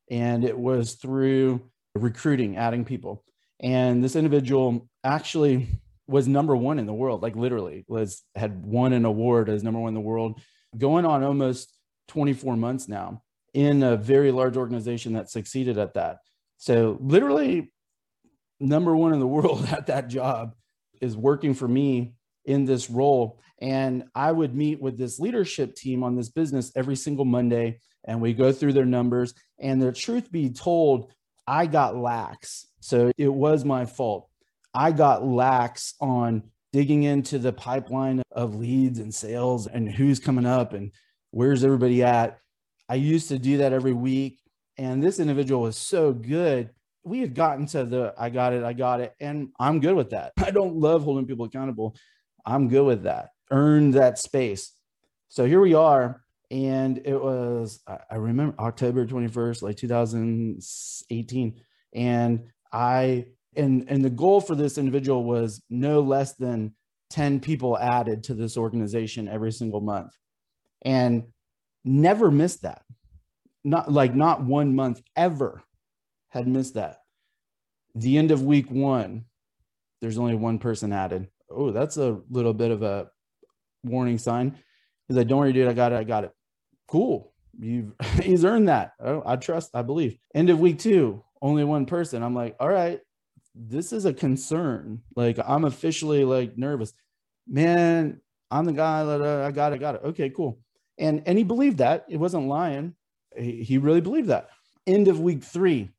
And 0.09 0.45
it 0.45 0.57
was 0.57 0.93
through 0.93 1.61
recruiting, 1.93 2.55
adding 2.55 2.85
people. 2.85 3.23
And 3.59 4.03
this 4.03 4.15
individual 4.15 4.87
actually 5.03 5.67
was 6.07 6.27
number 6.27 6.55
one 6.55 6.79
in 6.79 6.85
the 6.85 6.93
world, 6.93 7.21
like 7.21 7.35
literally 7.35 7.83
was 7.87 8.23
had 8.35 8.63
won 8.65 8.93
an 8.93 9.03
award 9.03 9.49
as 9.49 9.63
number 9.63 9.79
one 9.79 9.89
in 9.89 9.93
the 9.93 9.99
world, 9.99 10.39
going 10.77 11.05
on 11.05 11.23
almost 11.23 11.73
24 12.07 12.55
months 12.55 12.87
now 12.87 13.21
in 13.53 13.83
a 13.83 13.97
very 13.97 14.31
large 14.31 14.55
organization 14.55 15.13
that 15.13 15.29
succeeded 15.29 15.77
at 15.77 15.95
that. 15.95 16.19
So 16.57 16.97
literally 17.01 17.73
number 18.59 18.95
one 18.95 19.13
in 19.13 19.19
the 19.19 19.27
world 19.27 19.65
at 19.71 19.87
that 19.87 20.07
job 20.07 20.55
is 21.01 21.17
working 21.17 21.53
for 21.53 21.67
me 21.67 22.13
in 22.47 22.65
this 22.65 22.89
role. 22.89 23.39
And 23.59 24.05
I 24.15 24.31
would 24.31 24.55
meet 24.55 24.81
with 24.81 24.97
this 24.97 25.19
leadership 25.19 25.75
team 25.75 26.03
on 26.03 26.15
this 26.15 26.29
business 26.29 26.71
every 26.75 26.95
single 26.95 27.25
Monday 27.25 27.79
and 28.07 28.21
we 28.21 28.33
go 28.33 28.51
through 28.51 28.73
their 28.73 28.85
numbers. 28.85 29.33
And 29.59 29.81
the 29.81 29.91
truth 29.91 30.31
be 30.31 30.49
told, 30.49 31.11
I 31.45 31.65
got 31.67 31.95
lax. 31.95 32.67
So 32.79 33.11
it 33.17 33.27
was 33.33 33.65
my 33.65 33.85
fault. 33.85 34.29
I 34.73 34.91
got 34.91 35.25
lax 35.25 35.93
on 35.99 36.43
digging 36.71 37.03
into 37.03 37.37
the 37.37 37.53
pipeline 37.53 38.21
of 38.31 38.55
leads 38.55 38.99
and 38.99 39.13
sales 39.13 39.67
and 39.67 39.91
who's 39.91 40.19
coming 40.19 40.45
up 40.45 40.73
and 40.73 40.91
where's 41.31 41.63
everybody 41.63 42.03
at. 42.03 42.39
I 42.89 42.95
used 42.95 43.29
to 43.29 43.39
do 43.39 43.57
that 43.57 43.73
every 43.73 43.93
week. 43.93 44.39
And 44.77 45.03
this 45.03 45.19
individual 45.19 45.61
was 45.63 45.77
so 45.77 46.13
good. 46.13 46.69
We 47.03 47.19
had 47.19 47.35
gotten 47.35 47.65
to 47.67 47.83
the 47.83 48.13
I 48.17 48.29
got 48.29 48.53
it, 48.53 48.63
I 48.63 48.73
got 48.73 49.01
it. 49.01 49.13
And 49.19 49.49
I'm 49.59 49.79
good 49.79 49.95
with 49.95 50.11
that. 50.11 50.33
I 50.43 50.51
don't 50.51 50.75
love 50.75 51.03
holding 51.03 51.25
people 51.25 51.45
accountable. 51.45 51.95
I'm 52.47 52.69
good 52.69 52.85
with 52.85 53.03
that. 53.03 53.29
Earn 53.51 53.91
that 53.91 54.17
space. 54.17 54.73
So 55.27 55.45
here 55.45 55.61
we 55.61 55.75
are. 55.75 56.23
And 56.49 56.99
it 57.05 57.21
was, 57.21 57.81
I 57.87 58.15
remember 58.15 58.55
October 58.59 59.05
21st, 59.05 59.61
like 59.61 59.75
2018. 59.75 61.61
And 61.93 62.47
I, 62.71 63.25
and, 63.55 63.85
and 63.89 64.03
the 64.03 64.09
goal 64.09 64.39
for 64.41 64.55
this 64.55 64.77
individual 64.77 65.25
was 65.25 65.61
no 65.69 65.99
less 65.99 66.35
than 66.35 66.73
10 67.09 67.41
people 67.41 67.77
added 67.77 68.23
to 68.25 68.33
this 68.33 68.57
organization 68.57 69.27
every 69.27 69.51
single 69.51 69.81
month. 69.81 70.13
And 70.83 71.25
never 71.83 72.31
missed 72.31 72.61
that. 72.61 72.83
not 73.63 73.91
like 73.91 74.15
not 74.15 74.43
one 74.43 74.73
month 74.75 75.01
ever 75.15 75.61
had 76.29 76.47
missed 76.47 76.75
that. 76.75 76.99
The 77.95 78.17
end 78.17 78.31
of 78.31 78.43
week 78.43 78.71
one, 78.71 79.25
there's 79.99 80.17
only 80.17 80.35
one 80.35 80.59
person 80.59 80.93
added. 80.93 81.27
Oh, 81.49 81.71
that's 81.71 81.97
a 81.97 82.19
little 82.29 82.53
bit 82.53 82.71
of 82.71 82.83
a 82.83 83.09
warning 83.83 84.17
sign. 84.17 84.57
He's 85.07 85.17
like, 85.17 85.27
don't 85.27 85.39
worry, 85.39 85.53
dude, 85.53 85.67
I 85.67 85.73
got 85.73 85.93
it, 85.93 85.95
I 85.97 86.03
got 86.03 86.25
it. 86.25 86.31
Cool. 86.87 87.33
You've 87.59 87.93
he's 88.21 88.45
earned 88.45 88.69
that. 88.69 88.93
Oh, 88.99 89.23
I 89.25 89.35
trust, 89.35 89.71
I 89.73 89.81
believe. 89.81 90.17
End 90.35 90.49
of 90.49 90.59
week 90.59 90.79
two, 90.79 91.23
only 91.41 91.63
one 91.63 91.85
person. 91.85 92.23
I'm 92.23 92.35
like, 92.35 92.55
all 92.59 92.69
right, 92.69 92.99
this 93.55 93.91
is 93.91 94.05
a 94.05 94.13
concern. 94.13 95.01
Like 95.15 95.39
I'm 95.45 95.65
officially 95.65 96.23
like 96.23 96.57
nervous. 96.57 96.93
Man, 97.47 98.21
I'm 98.51 98.65
the 98.65 98.73
guy 98.73 99.03
that 99.03 99.21
I 99.21 99.51
got 99.51 99.71
it, 99.71 99.75
I 99.75 99.77
got 99.77 99.95
it. 99.95 100.01
Okay, 100.05 100.29
cool. 100.29 100.59
And 100.97 101.23
and 101.25 101.37
he 101.37 101.43
believed 101.43 101.79
that. 101.79 102.05
It 102.09 102.17
wasn't 102.17 102.47
lying. 102.47 102.95
He, 103.37 103.63
he 103.63 103.77
really 103.77 104.01
believed 104.01 104.29
that. 104.29 104.49
End 104.85 105.07
of 105.07 105.19
week 105.19 105.43
three, 105.43 105.89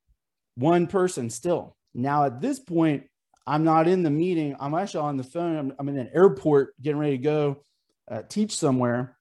one 0.55 0.87
person 0.87 1.31
still. 1.31 1.77
Now 1.95 2.25
at 2.25 2.41
this 2.41 2.59
point, 2.59 3.08
I'm 3.49 3.65
not 3.65 3.89
in 3.89 4.03
the 4.03 4.11
meeting. 4.11 4.55
I'm 4.61 4.75
actually 4.75 5.01
on 5.01 5.17
the 5.17 5.25
phone. 5.25 5.57
I'm, 5.57 5.73
I'm 5.79 5.89
in 5.89 5.99
an 5.99 6.11
airport 6.13 6.81
getting 6.83 6.99
ready 6.99 7.17
to 7.17 7.23
go 7.23 7.63
uh, 8.11 8.23
teach 8.29 8.55
somewhere. 8.55 9.17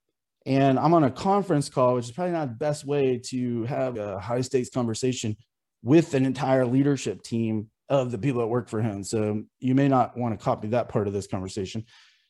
And 0.46 0.78
I'm 0.78 0.94
on 0.94 1.06
a 1.06 1.12
conference 1.12 1.70
call, 1.70 1.96
which 1.96 2.06
is 2.06 2.12
probably 2.12 2.34
not 2.34 2.50
the 2.50 2.56
best 2.56 2.86
way 2.86 3.22
to 3.28 3.64
have 3.64 3.98
a 3.98 4.20
high 4.20 4.42
stakes 4.42 4.70
conversation 4.70 5.38
with 5.82 6.14
an 6.14 6.26
entire 6.26 6.66
leadership 6.66 7.24
team 7.24 7.70
of 7.88 8.12
the 8.12 8.18
people 8.18 8.42
that 8.42 8.48
work 8.48 8.68
for 8.68 8.82
him. 8.82 9.02
So 9.02 9.44
you 9.60 9.76
may 9.76 9.88
not 9.88 10.18
want 10.18 10.38
to 10.38 10.44
copy 10.44 10.68
that 10.70 10.90
part 10.90 11.08
of 11.08 11.14
this 11.14 11.28
conversation. 11.28 11.86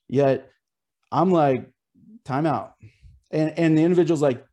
Yet 0.07 0.51
I'm 1.11 1.31
like, 1.31 1.67
timeout. 2.25 2.73
And 3.31 3.57
and 3.57 3.77
the 3.77 3.81
individual's 3.81 4.21
like, 4.21 4.45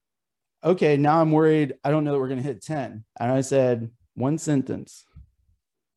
okay, 0.65 0.97
now 0.97 1.21
I'm 1.21 1.31
worried. 1.31 1.75
I 1.85 1.91
don't 1.91 2.05
know 2.05 2.13
that 2.13 2.19
we're 2.19 2.29
gonna 2.29 2.41
hit 2.41 2.63
10. 2.63 3.05
And 3.21 3.33
I 3.33 3.43
said, 3.43 3.91
one 4.15 4.39
sentence. 4.39 5.05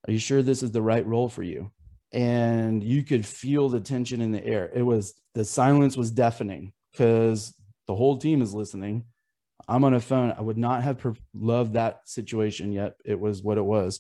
Are 0.08 0.14
you 0.14 0.20
sure 0.20 0.42
this 0.42 0.64
is 0.64 0.72
the 0.72 0.82
right 0.82 1.06
role 1.06 1.30
for 1.30 1.44
you? 1.44 1.72
And 2.14 2.82
you 2.84 3.04
could 3.04 3.26
feel 3.26 3.68
the 3.68 3.82
tension 3.82 4.22
in 4.22 4.32
the 4.32 4.46
air. 4.46 4.72
It 4.74 4.84
was 4.84 5.14
the 5.34 5.44
silence 5.44 5.98
was 5.98 6.12
deafening 6.12 6.72
because 6.92 7.54
the 7.88 7.96
whole 7.96 8.18
team 8.18 8.42
is 8.42 8.54
listening. 8.54 9.04
I'm 9.68 9.84
on 9.84 9.94
a 9.94 10.00
phone. 10.00 10.34
I 10.38 10.42
would 10.42 10.58
not 10.58 10.84
have 10.84 11.00
loved 11.34 11.74
that 11.74 12.02
situation 12.06 12.72
yet. 12.72 12.94
It 13.04 13.20
was 13.20 13.44
what 13.44 13.58
it 13.58 13.66
was. 13.66 14.00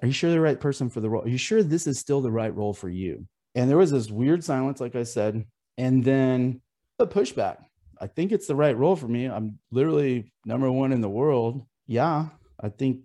Are 0.00 0.06
you 0.06 0.12
sure 0.12 0.30
the 0.30 0.40
right 0.40 0.60
person 0.60 0.88
for 0.88 1.00
the 1.00 1.10
role? 1.10 1.24
Are 1.24 1.28
you 1.28 1.38
sure 1.38 1.62
this 1.62 1.86
is 1.86 1.98
still 1.98 2.20
the 2.20 2.30
right 2.30 2.54
role 2.54 2.72
for 2.72 2.88
you? 2.88 3.26
And 3.54 3.68
there 3.68 3.76
was 3.76 3.90
this 3.90 4.10
weird 4.10 4.42
silence, 4.44 4.80
like 4.80 4.94
I 4.94 5.02
said, 5.02 5.44
and 5.76 6.04
then 6.04 6.60
a 6.98 7.06
pushback. 7.06 7.58
I 8.00 8.06
think 8.06 8.32
it's 8.32 8.46
the 8.46 8.56
right 8.56 8.76
role 8.76 8.96
for 8.96 9.08
me. 9.08 9.26
I'm 9.26 9.58
literally 9.70 10.32
number 10.46 10.70
one 10.70 10.92
in 10.92 11.00
the 11.00 11.08
world. 11.08 11.66
Yeah, 11.86 12.28
I 12.60 12.68
think 12.68 13.00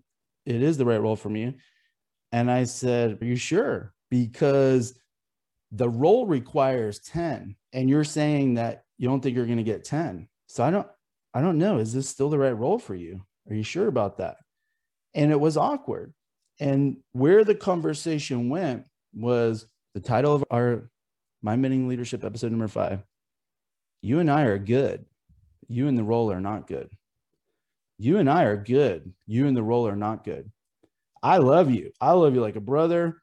it 0.45 0.61
is 0.61 0.77
the 0.77 0.85
right 0.85 1.01
role 1.01 1.15
for 1.15 1.29
me. 1.29 1.57
And 2.31 2.51
I 2.51 2.65
said, 2.65 3.21
Are 3.21 3.25
you 3.25 3.35
sure? 3.35 3.93
Because 4.09 4.97
the 5.71 5.89
role 5.89 6.25
requires 6.25 6.99
10, 6.99 7.55
and 7.73 7.89
you're 7.89 8.03
saying 8.03 8.55
that 8.55 8.83
you 8.97 9.07
don't 9.07 9.21
think 9.21 9.35
you're 9.35 9.45
going 9.45 9.57
to 9.57 9.63
get 9.63 9.83
10. 9.83 10.27
So 10.47 10.63
I 10.63 10.71
don't, 10.71 10.87
I 11.33 11.41
don't 11.41 11.57
know. 11.57 11.77
Is 11.77 11.93
this 11.93 12.09
still 12.09 12.29
the 12.29 12.37
right 12.37 12.57
role 12.57 12.79
for 12.79 12.95
you? 12.95 13.21
Are 13.49 13.55
you 13.55 13.63
sure 13.63 13.87
about 13.87 14.17
that? 14.17 14.37
And 15.13 15.31
it 15.31 15.39
was 15.39 15.57
awkward. 15.57 16.13
And 16.59 16.97
where 17.11 17.43
the 17.43 17.55
conversation 17.55 18.49
went 18.49 18.87
was 19.13 19.67
the 19.93 19.99
title 19.99 20.33
of 20.33 20.43
our 20.49 20.89
Mind 21.41 21.61
Bending 21.61 21.87
Leadership 21.87 22.23
episode 22.23 22.51
number 22.51 22.67
five. 22.67 23.03
You 24.01 24.19
and 24.19 24.31
I 24.31 24.43
are 24.43 24.57
good. 24.57 25.05
You 25.67 25.87
and 25.87 25.97
the 25.97 26.03
role 26.03 26.31
are 26.31 26.41
not 26.41 26.67
good. 26.67 26.89
You 27.97 28.17
and 28.17 28.29
I 28.29 28.43
are 28.43 28.57
good. 28.57 29.13
You 29.25 29.47
and 29.47 29.57
the 29.57 29.63
role 29.63 29.87
are 29.87 29.95
not 29.95 30.23
good. 30.23 30.51
I 31.21 31.37
love 31.37 31.71
you. 31.71 31.91
I 31.99 32.11
love 32.11 32.33
you 32.33 32.41
like 32.41 32.55
a 32.55 32.61
brother. 32.61 33.21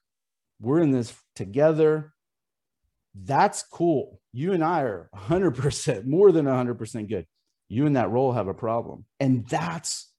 We're 0.61 0.81
in 0.81 0.91
this 0.91 1.15
together. 1.35 2.13
That's 3.15 3.63
cool. 3.63 4.21
You 4.33 4.53
and 4.53 4.65
I 4.65 4.83
are 4.83 5.09
100%, 5.15 6.07
more 6.07 6.33
than 6.33 6.47
100% 6.47 7.09
good. 7.09 7.27
You 7.69 7.87
and 7.87 7.97
that 7.97 8.11
role 8.11 8.33
have 8.33 8.49
a 8.49 8.55
problem. 8.55 9.05
And 9.21 9.49
that's 9.49 10.11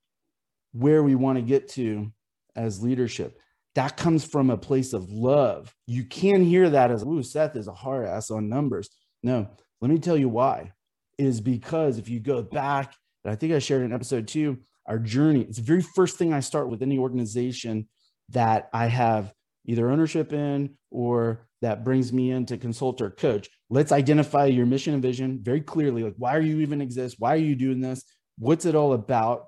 where 0.71 1.03
we 1.03 1.15
want 1.15 1.37
to 1.37 1.41
get 1.41 1.69
to 1.69 2.11
as 2.55 2.83
leadership. 2.83 3.39
That 3.75 3.97
comes 3.97 4.23
from 4.23 4.49
a 4.49 4.57
place 4.57 4.93
of 4.93 5.11
love. 5.11 5.73
You 5.85 6.05
can 6.05 6.43
hear 6.43 6.69
that 6.69 6.91
as, 6.91 7.03
ooh, 7.03 7.23
Seth 7.23 7.55
is 7.55 7.67
a 7.67 7.73
hard 7.73 8.05
ass 8.05 8.31
on 8.31 8.47
numbers. 8.47 8.89
No, 9.21 9.49
let 9.81 9.91
me 9.91 9.99
tell 9.99 10.17
you 10.17 10.29
why. 10.29 10.71
It 11.17 11.25
is 11.25 11.41
because 11.41 11.97
if 11.97 12.07
you 12.09 12.19
go 12.19 12.41
back, 12.41 12.93
and 13.23 13.33
I 13.33 13.35
think 13.35 13.53
I 13.53 13.59
shared 13.59 13.83
in 13.83 13.93
episode 13.93 14.27
two, 14.27 14.59
our 14.87 14.99
journey, 14.99 15.41
it's 15.41 15.57
the 15.57 15.63
very 15.63 15.81
first 15.81 16.17
thing 16.17 16.33
I 16.33 16.39
start 16.39 16.69
with 16.69 16.81
any 16.81 16.97
organization 16.97 17.87
that 18.29 18.69
I 18.73 18.87
have 18.87 19.33
either 19.65 19.89
ownership 19.89 20.31
in 20.31 20.75
or 20.91 21.47
that 21.61 21.83
brings 21.83 22.13
me 22.13 22.31
in 22.31 22.45
to 22.47 22.57
consult 22.57 23.01
or 23.01 23.09
coach. 23.09 23.49
Let's 23.69 23.91
identify 23.91 24.45
your 24.45 24.65
mission 24.65 24.93
and 24.93 25.01
vision 25.01 25.39
very 25.41 25.61
clearly. 25.61 26.03
Like, 26.03 26.15
why 26.17 26.35
are 26.35 26.41
you 26.41 26.59
even 26.59 26.81
exist? 26.81 27.15
Why 27.17 27.33
are 27.33 27.37
you 27.37 27.55
doing 27.55 27.81
this? 27.81 28.03
What's 28.37 28.65
it 28.65 28.75
all 28.75 28.93
about? 28.93 29.45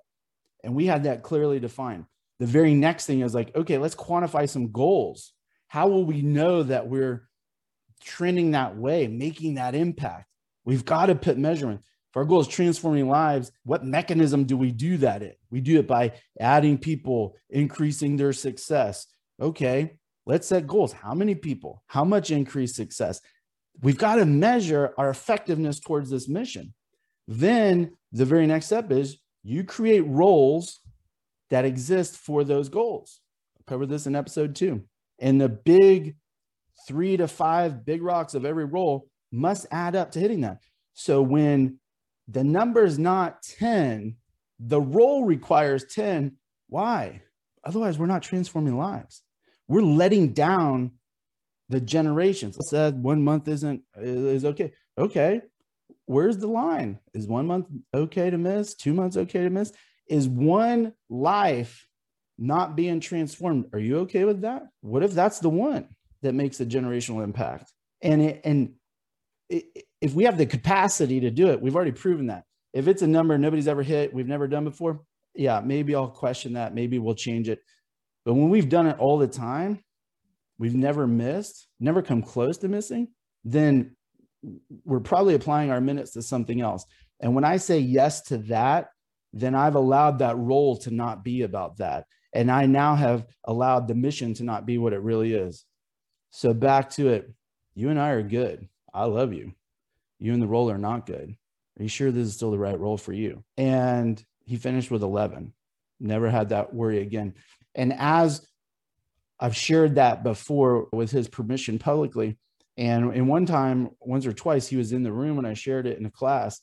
And 0.63 0.75
we 0.75 0.87
had 0.87 1.03
that 1.03 1.21
clearly 1.21 1.59
defined 1.59 2.05
the 2.39 2.45
very 2.45 2.73
next 2.73 3.05
thing 3.05 3.21
is 3.21 3.33
like, 3.33 3.55
okay, 3.55 3.77
let's 3.77 3.95
quantify 3.95 4.47
some 4.47 4.71
goals. 4.71 5.33
How 5.67 5.87
will 5.87 6.05
we 6.05 6.21
know 6.21 6.63
that 6.63 6.87
we're 6.87 7.27
trending 8.03 8.51
that 8.51 8.77
way, 8.77 9.07
making 9.07 9.55
that 9.55 9.75
impact? 9.75 10.25
We've 10.63 10.85
got 10.85 11.07
to 11.07 11.15
put 11.15 11.37
measurement. 11.37 11.81
Our 12.17 12.25
goal 12.25 12.39
is 12.39 12.47
transforming 12.47 13.07
lives, 13.07 13.51
what 13.63 13.85
mechanism 13.85 14.45
do 14.45 14.57
we 14.57 14.71
do 14.71 14.97
that 14.97 15.21
in? 15.21 15.33
We 15.51 15.61
do 15.61 15.77
it 15.77 15.85
by 15.85 16.13
adding 16.39 16.79
people, 16.79 17.35
increasing 17.51 18.17
their 18.17 18.33
success. 18.33 19.05
Okay, 19.39 19.99
let's 20.25 20.47
set 20.47 20.65
goals. 20.65 20.93
How 20.93 21.13
many 21.13 21.35
people? 21.35 21.83
How 21.85 22.03
much 22.03 22.31
increased 22.31 22.75
success? 22.75 23.21
We've 23.83 23.99
got 23.99 24.15
to 24.15 24.25
measure 24.25 24.95
our 24.97 25.11
effectiveness 25.11 25.79
towards 25.79 26.09
this 26.09 26.27
mission. 26.27 26.73
Then 27.27 27.91
the 28.11 28.25
very 28.25 28.47
next 28.47 28.65
step 28.65 28.91
is 28.91 29.19
you 29.43 29.63
create 29.63 30.07
roles 30.07 30.79
that 31.51 31.65
exist 31.65 32.17
for 32.17 32.43
those 32.43 32.67
goals. 32.67 33.19
I 33.59 33.69
covered 33.69 33.89
this 33.89 34.07
in 34.07 34.15
episode 34.15 34.55
two. 34.55 34.85
And 35.19 35.39
the 35.39 35.49
big 35.49 36.15
three 36.87 37.15
to 37.17 37.27
five 37.27 37.85
big 37.85 38.01
rocks 38.01 38.33
of 38.33 38.43
every 38.43 38.65
role 38.65 39.07
must 39.31 39.67
add 39.69 39.95
up 39.95 40.13
to 40.13 40.19
hitting 40.19 40.41
that. 40.41 40.63
So 40.95 41.21
when 41.21 41.77
the 42.27 42.43
number 42.43 42.83
is 42.83 42.99
not 42.99 43.41
10, 43.43 44.15
the 44.59 44.81
role 44.81 45.23
requires 45.23 45.85
10. 45.85 46.37
Why? 46.67 47.21
Otherwise, 47.63 47.97
we're 47.97 48.05
not 48.05 48.23
transforming 48.23 48.77
lives. 48.77 49.23
We're 49.67 49.81
letting 49.81 50.33
down 50.33 50.91
the 51.69 51.81
generations. 51.81 52.57
I 52.57 52.63
said 52.63 53.03
one 53.03 53.23
month 53.23 53.47
isn't 53.47 53.81
is 53.97 54.45
okay. 54.45 54.71
Okay. 54.97 55.41
Where's 56.05 56.37
the 56.37 56.47
line? 56.47 56.99
Is 57.13 57.27
one 57.27 57.47
month 57.47 57.67
okay 57.93 58.29
to 58.29 58.37
miss? 58.37 58.75
Two 58.75 58.93
months 58.93 59.17
okay 59.17 59.43
to 59.43 59.49
miss? 59.49 59.73
is 60.09 60.27
one 60.27 60.93
life 61.09 61.87
not 62.37 62.75
being 62.75 62.99
transformed. 62.99 63.65
Are 63.73 63.79
you 63.79 63.99
okay 63.99 64.23
with 64.25 64.41
that? 64.41 64.63
What 64.81 65.03
if 65.03 65.13
that's 65.13 65.39
the 65.39 65.49
one 65.49 65.87
that 66.21 66.33
makes 66.33 66.59
a 66.59 66.65
generational 66.65 67.23
impact? 67.23 67.71
And 68.01 68.21
it, 68.21 68.41
and 68.43 68.73
it, 69.49 69.86
if 70.01 70.13
we 70.13 70.25
have 70.25 70.37
the 70.37 70.45
capacity 70.45 71.19
to 71.21 71.31
do 71.31 71.49
it, 71.49 71.61
we've 71.61 71.75
already 71.75 71.91
proven 71.91 72.27
that. 72.27 72.43
If 72.73 72.87
it's 72.87 73.01
a 73.01 73.07
number 73.07 73.37
nobody's 73.37 73.67
ever 73.67 73.83
hit, 73.83 74.13
we've 74.13 74.27
never 74.27 74.47
done 74.47 74.63
before, 74.63 75.01
yeah, 75.35 75.61
maybe 75.63 75.95
I'll 75.95 76.09
question 76.09 76.53
that. 76.53 76.73
Maybe 76.73 76.99
we'll 76.99 77.15
change 77.15 77.49
it. 77.49 77.59
But 78.25 78.33
when 78.33 78.49
we've 78.49 78.69
done 78.69 78.87
it 78.87 78.99
all 78.99 79.17
the 79.17 79.27
time, 79.27 79.83
we've 80.59 80.75
never 80.75 81.07
missed, 81.07 81.67
never 81.79 82.01
come 82.01 82.21
close 82.21 82.57
to 82.59 82.67
missing, 82.67 83.09
then 83.43 83.95
we're 84.83 84.99
probably 84.99 85.33
applying 85.33 85.71
our 85.71 85.81
minutes 85.81 86.11
to 86.11 86.21
something 86.21 86.61
else. 86.61 86.85
And 87.19 87.33
when 87.33 87.43
I 87.43 87.57
say 87.57 87.79
yes 87.79 88.21
to 88.23 88.37
that, 88.49 88.89
then 89.33 89.55
I've 89.55 89.75
allowed 89.75 90.19
that 90.19 90.37
role 90.37 90.77
to 90.79 90.91
not 90.91 91.23
be 91.23 91.41
about 91.43 91.77
that. 91.77 92.05
And 92.33 92.51
I 92.51 92.65
now 92.65 92.95
have 92.95 93.25
allowed 93.45 93.87
the 93.87 93.95
mission 93.95 94.33
to 94.35 94.43
not 94.43 94.65
be 94.65 94.77
what 94.77 94.93
it 94.93 95.01
really 95.01 95.33
is. 95.33 95.65
So 96.31 96.53
back 96.53 96.89
to 96.91 97.09
it. 97.09 97.31
You 97.73 97.89
and 97.89 97.99
I 97.99 98.09
are 98.09 98.23
good. 98.23 98.67
I 98.93 99.05
love 99.05 99.33
you. 99.33 99.53
You 100.19 100.33
and 100.33 100.41
the 100.41 100.47
role 100.47 100.69
are 100.71 100.77
not 100.77 101.05
good. 101.05 101.35
Are 101.79 101.83
you 101.83 101.89
sure 101.89 102.11
this 102.11 102.27
is 102.27 102.33
still 102.33 102.51
the 102.51 102.57
right 102.57 102.79
role 102.79 102.97
for 102.97 103.13
you? 103.13 103.43
And 103.57 104.23
he 104.45 104.55
finished 104.55 104.89
with 104.89 105.03
11. 105.03 105.53
Never 105.99 106.29
had 106.29 106.49
that 106.49 106.73
worry 106.73 107.01
again. 107.01 107.35
And 107.75 107.93
as 107.93 108.47
I've 109.39 109.55
shared 109.55 109.95
that 109.95 110.23
before 110.23 110.87
with 110.91 111.11
his 111.11 111.27
permission 111.27 111.77
publicly, 111.77 112.37
and 112.77 113.13
in 113.13 113.27
one 113.27 113.45
time, 113.45 113.89
once 113.99 114.25
or 114.25 114.33
twice, 114.33 114.67
he 114.67 114.77
was 114.77 114.91
in 114.91 115.03
the 115.03 115.11
room 115.11 115.35
when 115.35 115.45
I 115.45 115.53
shared 115.53 115.87
it 115.87 115.97
in 115.97 116.05
a 116.05 116.11
class 116.11 116.61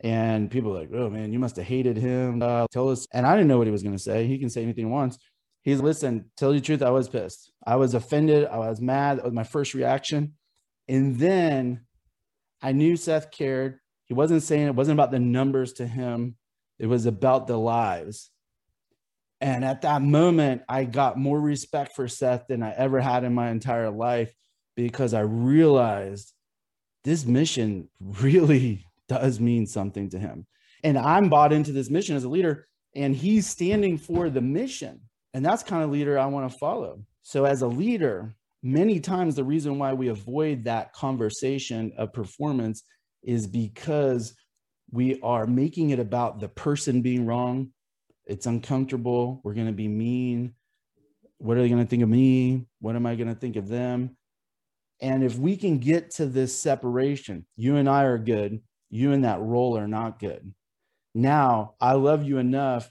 and 0.00 0.50
people 0.50 0.72
like, 0.72 0.90
oh 0.94 1.10
man, 1.10 1.32
you 1.32 1.38
must 1.38 1.56
have 1.56 1.66
hated 1.66 1.96
him. 1.96 2.42
Uh, 2.42 2.66
tell 2.70 2.88
us. 2.88 3.06
And 3.12 3.26
I 3.26 3.34
didn't 3.34 3.48
know 3.48 3.58
what 3.58 3.66
he 3.66 3.72
was 3.72 3.82
going 3.82 3.96
to 3.96 4.02
say. 4.02 4.26
He 4.26 4.38
can 4.38 4.50
say 4.50 4.62
anything 4.62 4.90
once. 4.90 5.18
He's 5.62 5.80
listen, 5.80 6.30
tell 6.36 6.54
you 6.54 6.60
the 6.60 6.66
truth, 6.66 6.82
I 6.82 6.90
was 6.90 7.08
pissed. 7.08 7.52
I 7.66 7.76
was 7.76 7.94
offended. 7.94 8.46
I 8.46 8.58
was 8.58 8.80
mad. 8.80 9.18
That 9.18 9.24
was 9.24 9.34
my 9.34 9.44
first 9.44 9.74
reaction. 9.74 10.34
And 10.86 11.18
then 11.18 11.84
I 12.60 12.72
knew 12.72 12.96
Seth 12.96 13.30
cared. 13.30 13.78
He 14.06 14.14
wasn't 14.14 14.42
saying 14.42 14.66
it 14.66 14.74
wasn't 14.74 14.98
about 14.98 15.10
the 15.10 15.20
numbers 15.20 15.74
to 15.74 15.86
him. 15.86 16.36
it 16.78 16.86
was 16.86 17.06
about 17.06 17.46
the 17.46 17.58
lives. 17.58 18.30
And 19.40 19.64
at 19.64 19.82
that 19.82 20.02
moment, 20.02 20.62
I 20.68 20.84
got 20.84 21.18
more 21.18 21.40
respect 21.40 21.94
for 21.94 22.08
Seth 22.08 22.46
than 22.48 22.62
I 22.62 22.72
ever 22.72 23.00
had 23.00 23.24
in 23.24 23.34
my 23.34 23.50
entire 23.50 23.90
life 23.90 24.32
because 24.76 25.14
I 25.14 25.20
realized 25.20 26.32
this 27.04 27.24
mission 27.24 27.88
really 28.00 28.84
does 29.08 29.40
mean 29.40 29.66
something 29.66 30.10
to 30.10 30.18
him. 30.18 30.46
And 30.84 30.98
I'm 30.98 31.28
bought 31.28 31.52
into 31.52 31.72
this 31.72 31.90
mission 31.90 32.16
as 32.16 32.24
a 32.24 32.28
leader, 32.28 32.68
and 32.94 33.14
he's 33.14 33.46
standing 33.46 33.98
for 33.98 34.30
the 34.30 34.40
mission. 34.40 35.00
And 35.34 35.44
that's 35.44 35.62
kind 35.62 35.82
of 35.82 35.90
leader 35.90 36.18
I 36.18 36.26
want 36.26 36.50
to 36.50 36.58
follow. 36.58 37.02
So, 37.22 37.44
as 37.44 37.62
a 37.62 37.66
leader, 37.66 38.34
many 38.62 39.00
times 39.00 39.34
the 39.34 39.44
reason 39.44 39.78
why 39.78 39.92
we 39.92 40.08
avoid 40.08 40.64
that 40.64 40.92
conversation 40.92 41.92
of 41.96 42.12
performance 42.12 42.82
is 43.22 43.46
because 43.46 44.34
we 44.90 45.20
are 45.20 45.46
making 45.46 45.90
it 45.90 45.98
about 45.98 46.40
the 46.40 46.48
person 46.48 47.02
being 47.02 47.26
wrong. 47.26 47.70
It's 48.26 48.46
uncomfortable. 48.46 49.40
We're 49.44 49.54
going 49.54 49.66
to 49.66 49.72
be 49.72 49.88
mean. 49.88 50.54
What 51.38 51.56
are 51.56 51.60
they 51.60 51.68
going 51.68 51.82
to 51.82 51.88
think 51.88 52.02
of 52.02 52.08
me? 52.08 52.66
What 52.80 52.96
am 52.96 53.06
I 53.06 53.14
going 53.14 53.28
to 53.28 53.34
think 53.34 53.56
of 53.56 53.68
them? 53.68 54.16
And 55.00 55.22
if 55.22 55.36
we 55.36 55.56
can 55.56 55.78
get 55.78 56.10
to 56.12 56.26
this 56.26 56.60
separation, 56.60 57.46
you 57.56 57.76
and 57.76 57.88
I 57.88 58.04
are 58.04 58.18
good, 58.18 58.60
you 58.90 59.12
and 59.12 59.24
that 59.24 59.40
role 59.40 59.78
are 59.78 59.86
not 59.86 60.18
good. 60.18 60.52
Now, 61.14 61.74
I 61.80 61.92
love 61.92 62.24
you 62.24 62.38
enough 62.38 62.90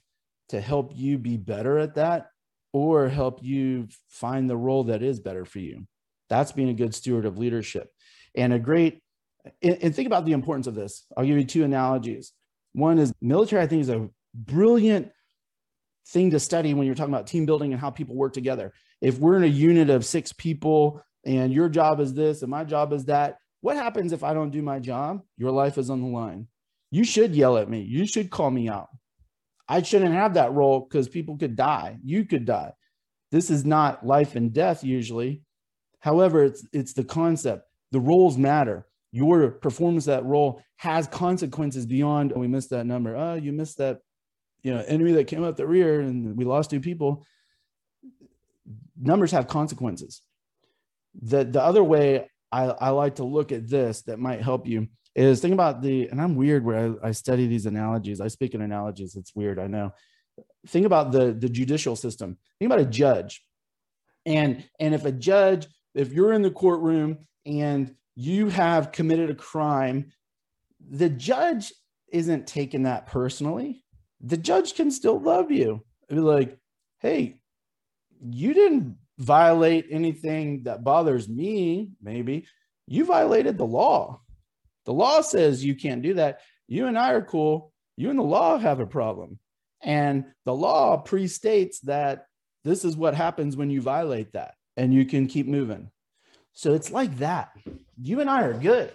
to 0.49 0.62
help 0.62 0.91
you 0.95 1.17
be 1.17 1.36
better 1.36 1.77
at 1.77 1.95
that 1.95 2.27
or 2.73 3.10
help 3.10 3.43
you 3.43 3.88
find 4.10 4.49
the 4.49 4.58
role 4.58 4.86
that 4.86 5.03
is 5.03 5.19
better 5.19 5.45
for 5.45 5.60
you. 5.60 5.88
That's 6.30 6.51
being 6.51 6.69
a 6.69 6.73
good 6.73 6.93
steward 6.93 7.25
of 7.25 7.38
leadership. 7.38 7.91
And 8.36 8.53
a 8.53 8.60
great, 8.60 9.01
and 9.62 9.95
think 9.95 10.08
about 10.08 10.25
the 10.25 10.34
importance 10.34 10.67
of 10.67 10.75
this. 10.75 11.06
I'll 11.15 11.25
give 11.25 11.38
you 11.38 11.45
two 11.45 11.63
analogies. 11.63 12.34
One 12.73 12.99
is 12.99 13.13
military, 13.21 13.62
I 13.62 13.67
think, 13.67 13.82
is 13.82 13.89
a 13.89 14.10
brilliant 14.36 15.12
thing 16.10 16.32
to 16.32 16.39
study 16.39 16.73
when 16.73 16.86
you're 16.86 16.95
talking 16.95 17.13
about 17.13 17.27
team 17.27 17.45
building 17.45 17.71
and 17.71 17.82
how 17.82 17.89
people 17.89 18.15
work 18.15 18.34
together. 18.34 18.73
If 19.01 19.17
we're 19.19 19.38
in 19.38 19.43
a 19.43 19.47
unit 19.47 19.89
of 19.89 20.06
six 20.06 20.32
people 20.34 21.01
and 21.25 21.51
your 21.51 21.69
job 21.69 21.99
is 21.99 22.13
this 22.13 22.41
and 22.41 22.51
my 22.51 22.63
job 22.63 22.93
is 22.93 23.06
that, 23.06 23.38
what 23.62 23.75
happens 23.75 24.13
if 24.13 24.23
I 24.23 24.34
don't 24.34 24.51
do 24.51 24.62
my 24.62 24.80
job? 24.80 25.21
Your 25.38 25.51
life 25.51 25.77
is 25.77 25.89
on 25.89 26.01
the 26.01 26.08
line. 26.08 26.47
You 26.91 27.03
should 27.03 27.36
yell 27.36 27.58
at 27.58 27.69
me. 27.69 27.82
You 27.82 28.06
should 28.06 28.30
call 28.30 28.51
me 28.51 28.69
out. 28.69 28.89
I 29.67 29.82
shouldn't 29.82 30.13
have 30.13 30.36
that 30.36 30.53
role 30.53 30.82
because 30.82 31.10
people 31.10 31.38
could 31.38 31.56
die. 31.56 31.97
You 32.03 32.25
could 32.25 32.45
die. 32.45 32.73
This 33.32 33.49
is 33.49 33.65
not 33.65 34.06
life 34.06 34.36
and 34.36 34.53
death 34.53 34.84
usually. 34.84 35.41
However, 35.99 36.43
it's 36.45 36.65
it's 36.71 36.93
the 36.93 37.03
concept. 37.03 37.67
The 37.91 37.99
roles 37.99 38.38
matter. 38.38 38.88
Your 39.12 39.49
performance 39.51 40.08
of 40.08 40.15
that 40.17 40.25
role 40.25 40.62
has 40.77 41.08
consequences 41.08 41.86
beyond. 41.86 42.34
Oh, 42.36 42.39
we 42.39 42.47
missed 42.47 42.69
that 42.69 42.86
number. 42.86 43.15
Oh, 43.15 43.36
you 43.36 43.51
missed 43.51 43.77
that, 43.80 43.99
you 44.63 44.73
know, 44.73 44.84
enemy 44.88 45.13
that 45.13 45.27
came 45.27 45.43
up 45.43 45.56
the 45.56 45.67
rear 45.67 46.01
and 46.01 46.38
we 46.38 46.45
lost 46.45 46.69
two 46.69 46.80
people. 46.80 47.25
Numbers 48.99 49.32
have 49.32 49.47
consequences. 49.47 50.21
The 51.21 51.43
the 51.43 51.62
other 51.62 51.84
way 51.84 52.30
I, 52.51 52.65
I 52.65 52.89
like 52.89 53.15
to 53.15 53.23
look 53.23 53.51
at 53.51 53.67
this 53.67 54.03
that 54.03 54.19
might 54.19 54.41
help 54.41 54.67
you 54.67 54.88
is 55.25 55.41
think 55.41 55.53
about 55.53 55.82
the 55.82 56.08
and 56.10 56.21
i'm 56.21 56.36
weird 56.36 56.63
where 56.63 56.95
I, 57.03 57.08
I, 57.10 57.12
study 57.12 57.47
these 57.47 57.65
analogies. 57.65 58.21
I 58.21 58.27
speak 58.27 58.53
in 58.53 58.62
analogies. 58.62 59.15
It's 59.15 59.36
weird 59.36 59.60
i 59.60 59.67
know. 59.67 59.93
Think 60.67 60.86
about 60.86 61.12
the 61.12 61.34
the 61.34 61.49
judicial 61.49 61.95
system. 61.95 62.38
Think 62.60 62.71
about 62.71 62.86
a 62.86 62.89
judge. 62.89 63.43
And 64.25 64.63
and 64.80 64.93
if 64.93 65.06
a 65.06 65.12
judge 65.12 65.67
if 65.95 66.13
you're 66.13 66.34
in 66.34 66.43
the 66.43 66.51
courtroom 66.51 67.19
and 67.45 67.95
you 68.15 68.49
have 68.49 68.91
committed 68.91 69.30
a 69.30 69.36
crime 69.36 70.12
the 70.89 71.10
judge 71.10 71.73
isn't 72.10 72.47
taking 72.47 72.84
that 72.84 73.08
personally. 73.08 73.84
The 74.21 74.38
judge 74.38 74.75
can 74.75 74.91
still 74.91 75.19
love 75.19 75.51
you 75.51 75.84
be 76.10 76.15
like 76.19 76.58
hey 76.99 77.41
you 78.30 78.53
didn't 78.53 78.97
violate 79.19 79.88
anything 79.89 80.63
that 80.63 80.84
bothers 80.84 81.27
me 81.27 81.89
maybe. 82.01 82.45
You 82.86 83.03
violated 83.06 83.58
the 83.58 83.65
law 83.65 84.21
the 84.88 84.93
law 84.93 85.19
says 85.19 85.63
you 85.63 85.76
can't 85.76 86.02
do 86.02 86.13
that. 86.13 86.39
You 86.67 86.88
and 86.88 86.97
I 86.97 87.12
are 87.12 87.21
cool. 87.21 87.73
You 87.97 88.10
and 88.10 88.17
the 88.17 88.23
law 88.23 88.58
have 88.58 88.80
a 88.80 88.88
problem. 88.88 89.38
And 89.84 90.23
the 90.45 90.56
law 90.56 91.04
prestates 91.04 91.82
that 91.84 92.26
this 92.63 92.86
is 92.86 92.95
what 92.95 93.13
happens 93.13 93.58
when 93.58 93.69
you 93.69 93.82
violate 93.82 94.32
that 94.32 94.54
and 94.78 94.93
you 94.93 95.06
can 95.06 95.28
keep 95.28 95.45
moving. 95.45 95.91
So 96.54 96.73
it's 96.73 96.89
like 96.89 97.17
that. 97.17 97.50
You 98.02 98.21
and 98.21 98.30
I 98.30 98.43
are 98.43 98.54
good. 98.54 98.93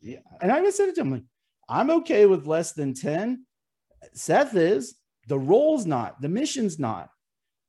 Yeah. 0.00 0.20
And 0.40 0.50
I 0.50 0.58
even 0.58 0.72
said 0.72 0.88
it 0.88 0.94
to 0.94 1.02
him 1.02 1.12
like, 1.12 1.24
I'm 1.68 1.90
okay 1.90 2.24
with 2.24 2.46
less 2.46 2.72
than 2.72 2.94
10. 2.94 3.44
Seth 4.14 4.56
is, 4.56 4.96
the 5.28 5.38
role's 5.38 5.84
not, 5.84 6.22
the 6.22 6.28
mission's 6.28 6.78
not. 6.78 7.10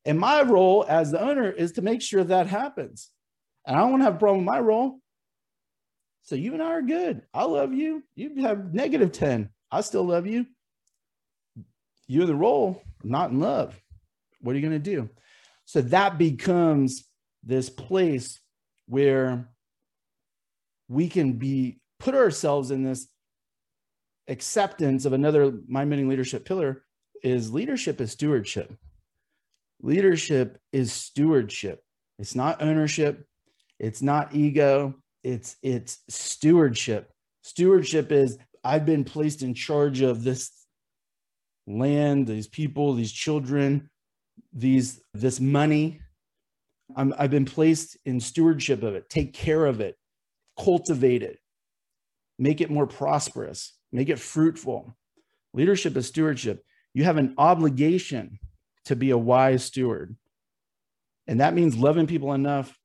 And 0.05 0.17
my 0.17 0.43
role 0.43 0.85
as 0.87 1.11
the 1.11 1.21
owner 1.21 1.51
is 1.51 1.73
to 1.73 1.81
make 1.81 2.01
sure 2.01 2.23
that 2.23 2.47
happens. 2.47 3.11
And 3.67 3.75
I 3.75 3.81
don't 3.81 3.91
want 3.91 4.01
to 4.01 4.05
have 4.05 4.15
a 4.15 4.19
problem 4.19 4.45
with 4.45 4.53
my 4.53 4.61
role. 4.61 4.99
So 6.25 6.35
you 6.35 6.53
and 6.53 6.61
I 6.61 6.71
are 6.71 6.81
good. 6.81 7.21
I 7.33 7.45
love 7.45 7.73
you. 7.73 8.03
You 8.15 8.41
have 8.41 8.73
negative 8.73 9.11
10. 9.11 9.49
I 9.71 9.81
still 9.81 10.03
love 10.03 10.25
you. 10.25 10.47
You're 12.07 12.25
the 12.25 12.35
role, 12.35 12.81
not 13.03 13.29
in 13.29 13.39
love. 13.39 13.79
What 14.41 14.53
are 14.53 14.55
you 14.59 14.67
going 14.67 14.81
to 14.81 14.91
do? 14.91 15.09
So 15.65 15.81
that 15.81 16.17
becomes 16.17 17.05
this 17.43 17.69
place 17.69 18.39
where 18.87 19.49
we 20.87 21.09
can 21.09 21.33
be 21.33 21.79
put 21.99 22.15
ourselves 22.15 22.71
in 22.71 22.83
this 22.83 23.07
acceptance 24.27 25.05
of 25.05 25.13
another 25.13 25.51
mind 25.67 25.91
bending 25.91 26.09
leadership 26.09 26.43
pillar 26.45 26.83
is 27.23 27.53
leadership 27.53 28.01
is 28.01 28.11
stewardship. 28.11 28.73
Leadership 29.81 30.59
is 30.71 30.91
stewardship. 30.91 31.83
It's 32.17 32.33
not 32.33 32.63
ownership. 32.63 33.25
It's 33.79 34.01
not 34.01 34.33
ego 34.33 34.95
it's 35.25 35.57
it's 35.61 35.99
stewardship. 36.07 37.11
Stewardship 37.41 38.11
is 38.11 38.37
i've 38.63 38.85
been 38.85 39.03
placed 39.03 39.43
in 39.43 39.53
charge 39.53 40.01
of 40.01 40.23
this 40.23 40.65
land 41.67 42.25
these 42.25 42.47
people 42.47 42.93
these 42.93 43.11
children 43.11 43.89
these 44.53 45.01
this 45.13 45.39
money. 45.39 45.99
I'm, 46.95 47.13
i've 47.17 47.31
been 47.31 47.45
placed 47.45 47.97
in 48.05 48.19
stewardship 48.19 48.83
of 48.83 48.95
it 48.95 49.09
take 49.09 49.33
care 49.33 49.65
of 49.65 49.81
it 49.81 49.95
cultivate 50.59 51.23
it 51.23 51.39
make 52.39 52.61
it 52.61 52.69
more 52.71 52.87
prosperous 52.87 53.73
make 53.95 54.09
it 54.09 54.19
fruitful. 54.19 54.95
Leadership 55.53 55.95
is 55.95 56.07
stewardship. 56.07 56.63
You 56.93 57.05
have 57.05 57.17
an 57.17 57.33
obligation 57.37 58.39
to 58.85 58.95
be 58.95 59.09
a 59.09 59.17
wise 59.17 59.63
steward. 59.63 60.15
And 61.27 61.39
that 61.39 61.53
means 61.53 61.77
loving 61.77 62.05
people 62.05 62.33
enough 62.33 62.77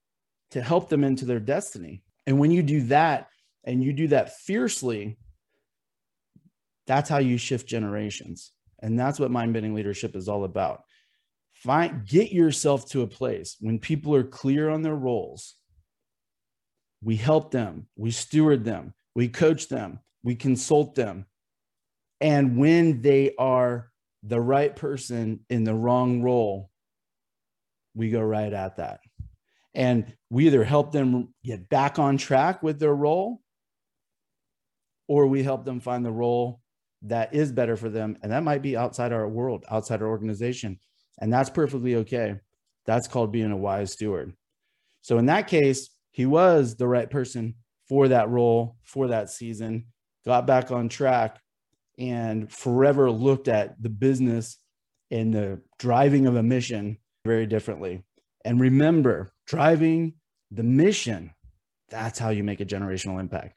to 0.53 0.63
help 0.63 0.89
them 0.89 1.05
into 1.05 1.25
their 1.25 1.41
destiny 1.41 2.03
and 2.27 2.39
when 2.39 2.51
you 2.51 2.63
do 2.63 2.83
that 2.83 3.29
and 3.65 3.83
you 3.83 3.93
do 3.93 4.09
that 4.09 4.39
fiercely, 4.39 5.19
that's 6.87 7.09
how 7.09 7.19
you 7.19 7.39
shift 7.39 7.67
generations. 7.67 8.53
And 8.83 8.99
that's 8.99 9.21
what 9.21 9.31
mind 9.31 9.53
bending 9.53 9.75
leadership 9.75 10.17
is 10.17 10.29
all 10.29 10.45
about. 10.45 10.83
Find 11.55 12.07
get 12.07 12.33
yourself 12.33 12.89
to 12.91 13.03
a 13.03 13.07
place 13.07 13.57
when 13.61 13.79
people 13.79 14.15
are 14.15 14.25
clear 14.25 14.71
on 14.71 14.83
their 14.83 14.95
roles. 14.95 15.57
We 17.03 17.17
help 17.17 17.51
them, 17.51 17.87
we 17.97 18.11
steward 18.11 18.65
them, 18.65 18.95
we 19.15 19.29
coach 19.29 19.69
them, 19.69 20.01
we 20.23 20.35
consult 20.35 20.95
them. 20.95 21.27
And 22.21 22.59
when 22.59 23.03
they 23.03 23.35
are 23.39 23.91
the 24.23 24.41
right 24.41 24.75
person 24.75 25.41
in 25.49 25.65
the 25.65 25.75
wrong 25.75 26.23
role, 26.23 26.71
we 27.95 28.11
go 28.11 28.21
right 28.21 28.53
at 28.53 28.77
that 28.77 29.01
and 29.75 30.15
we 30.31 30.47
either 30.47 30.65
help 30.65 30.93
them 30.93 31.35
get 31.45 31.69
back 31.69 31.99
on 31.99 32.17
track 32.17 32.63
with 32.63 32.79
their 32.79 32.95
role 32.95 33.41
or 35.09 35.27
we 35.27 35.43
help 35.43 35.65
them 35.65 35.81
find 35.81 36.05
the 36.05 36.13
role 36.13 36.61
that 37.03 37.35
is 37.35 37.53
better 37.53 37.77
for 37.77 37.89
them. 37.89 38.17
And 38.23 38.33
that 38.33 38.43
might 38.43 38.63
be 38.63 38.77
outside 38.77 39.13
our 39.13 39.29
world 39.29 39.65
outside 39.71 40.03
our 40.03 40.09
organization. 40.09 40.79
And 41.21 41.33
that's 41.33 41.51
perfectly 41.51 41.97
okay. 41.97 42.37
That's 42.87 43.09
called 43.09 43.33
being 43.33 43.53
a 43.53 43.57
wise 43.57 43.93
steward. 43.93 44.35
So 45.03 45.19
in 45.19 45.27
that 45.27 45.49
case 45.49 45.91
he 46.11 46.27
was 46.27 46.77
the 46.77 46.89
right 46.89 47.09
person 47.09 47.55
for 47.89 48.09
that 48.09 48.29
role 48.29 48.77
for 48.83 49.09
that 49.09 49.31
season 49.31 49.87
got 50.25 50.47
back 50.47 50.71
on 50.71 50.89
track 50.89 51.41
and 51.99 52.51
forever 52.53 53.11
looked 53.11 53.49
at 53.49 53.81
the 53.83 53.89
business 53.89 54.59
and 55.11 55.35
the 55.35 55.61
driving 55.79 56.27
of 56.27 56.37
a 56.37 56.43
mission 56.43 56.99
very 57.25 57.47
differently. 57.47 58.03
And 58.45 58.61
remember 58.61 59.33
driving 59.51 60.15
the 60.53 60.63
mission. 60.63 61.33
That's 61.89 62.19
how 62.19 62.31
you 62.31 62.45
make 62.45 62.61
a 62.61 62.65
generational 62.65 63.19
impact. 63.19 63.55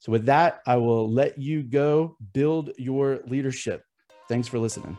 So, 0.00 0.12
with 0.12 0.26
that, 0.26 0.60
I 0.66 0.76
will 0.76 1.10
let 1.10 1.38
you 1.38 1.62
go 1.62 2.16
build 2.34 2.72
your 2.76 3.20
leadership. 3.26 3.82
Thanks 4.28 4.48
for 4.48 4.58
listening. 4.58 4.98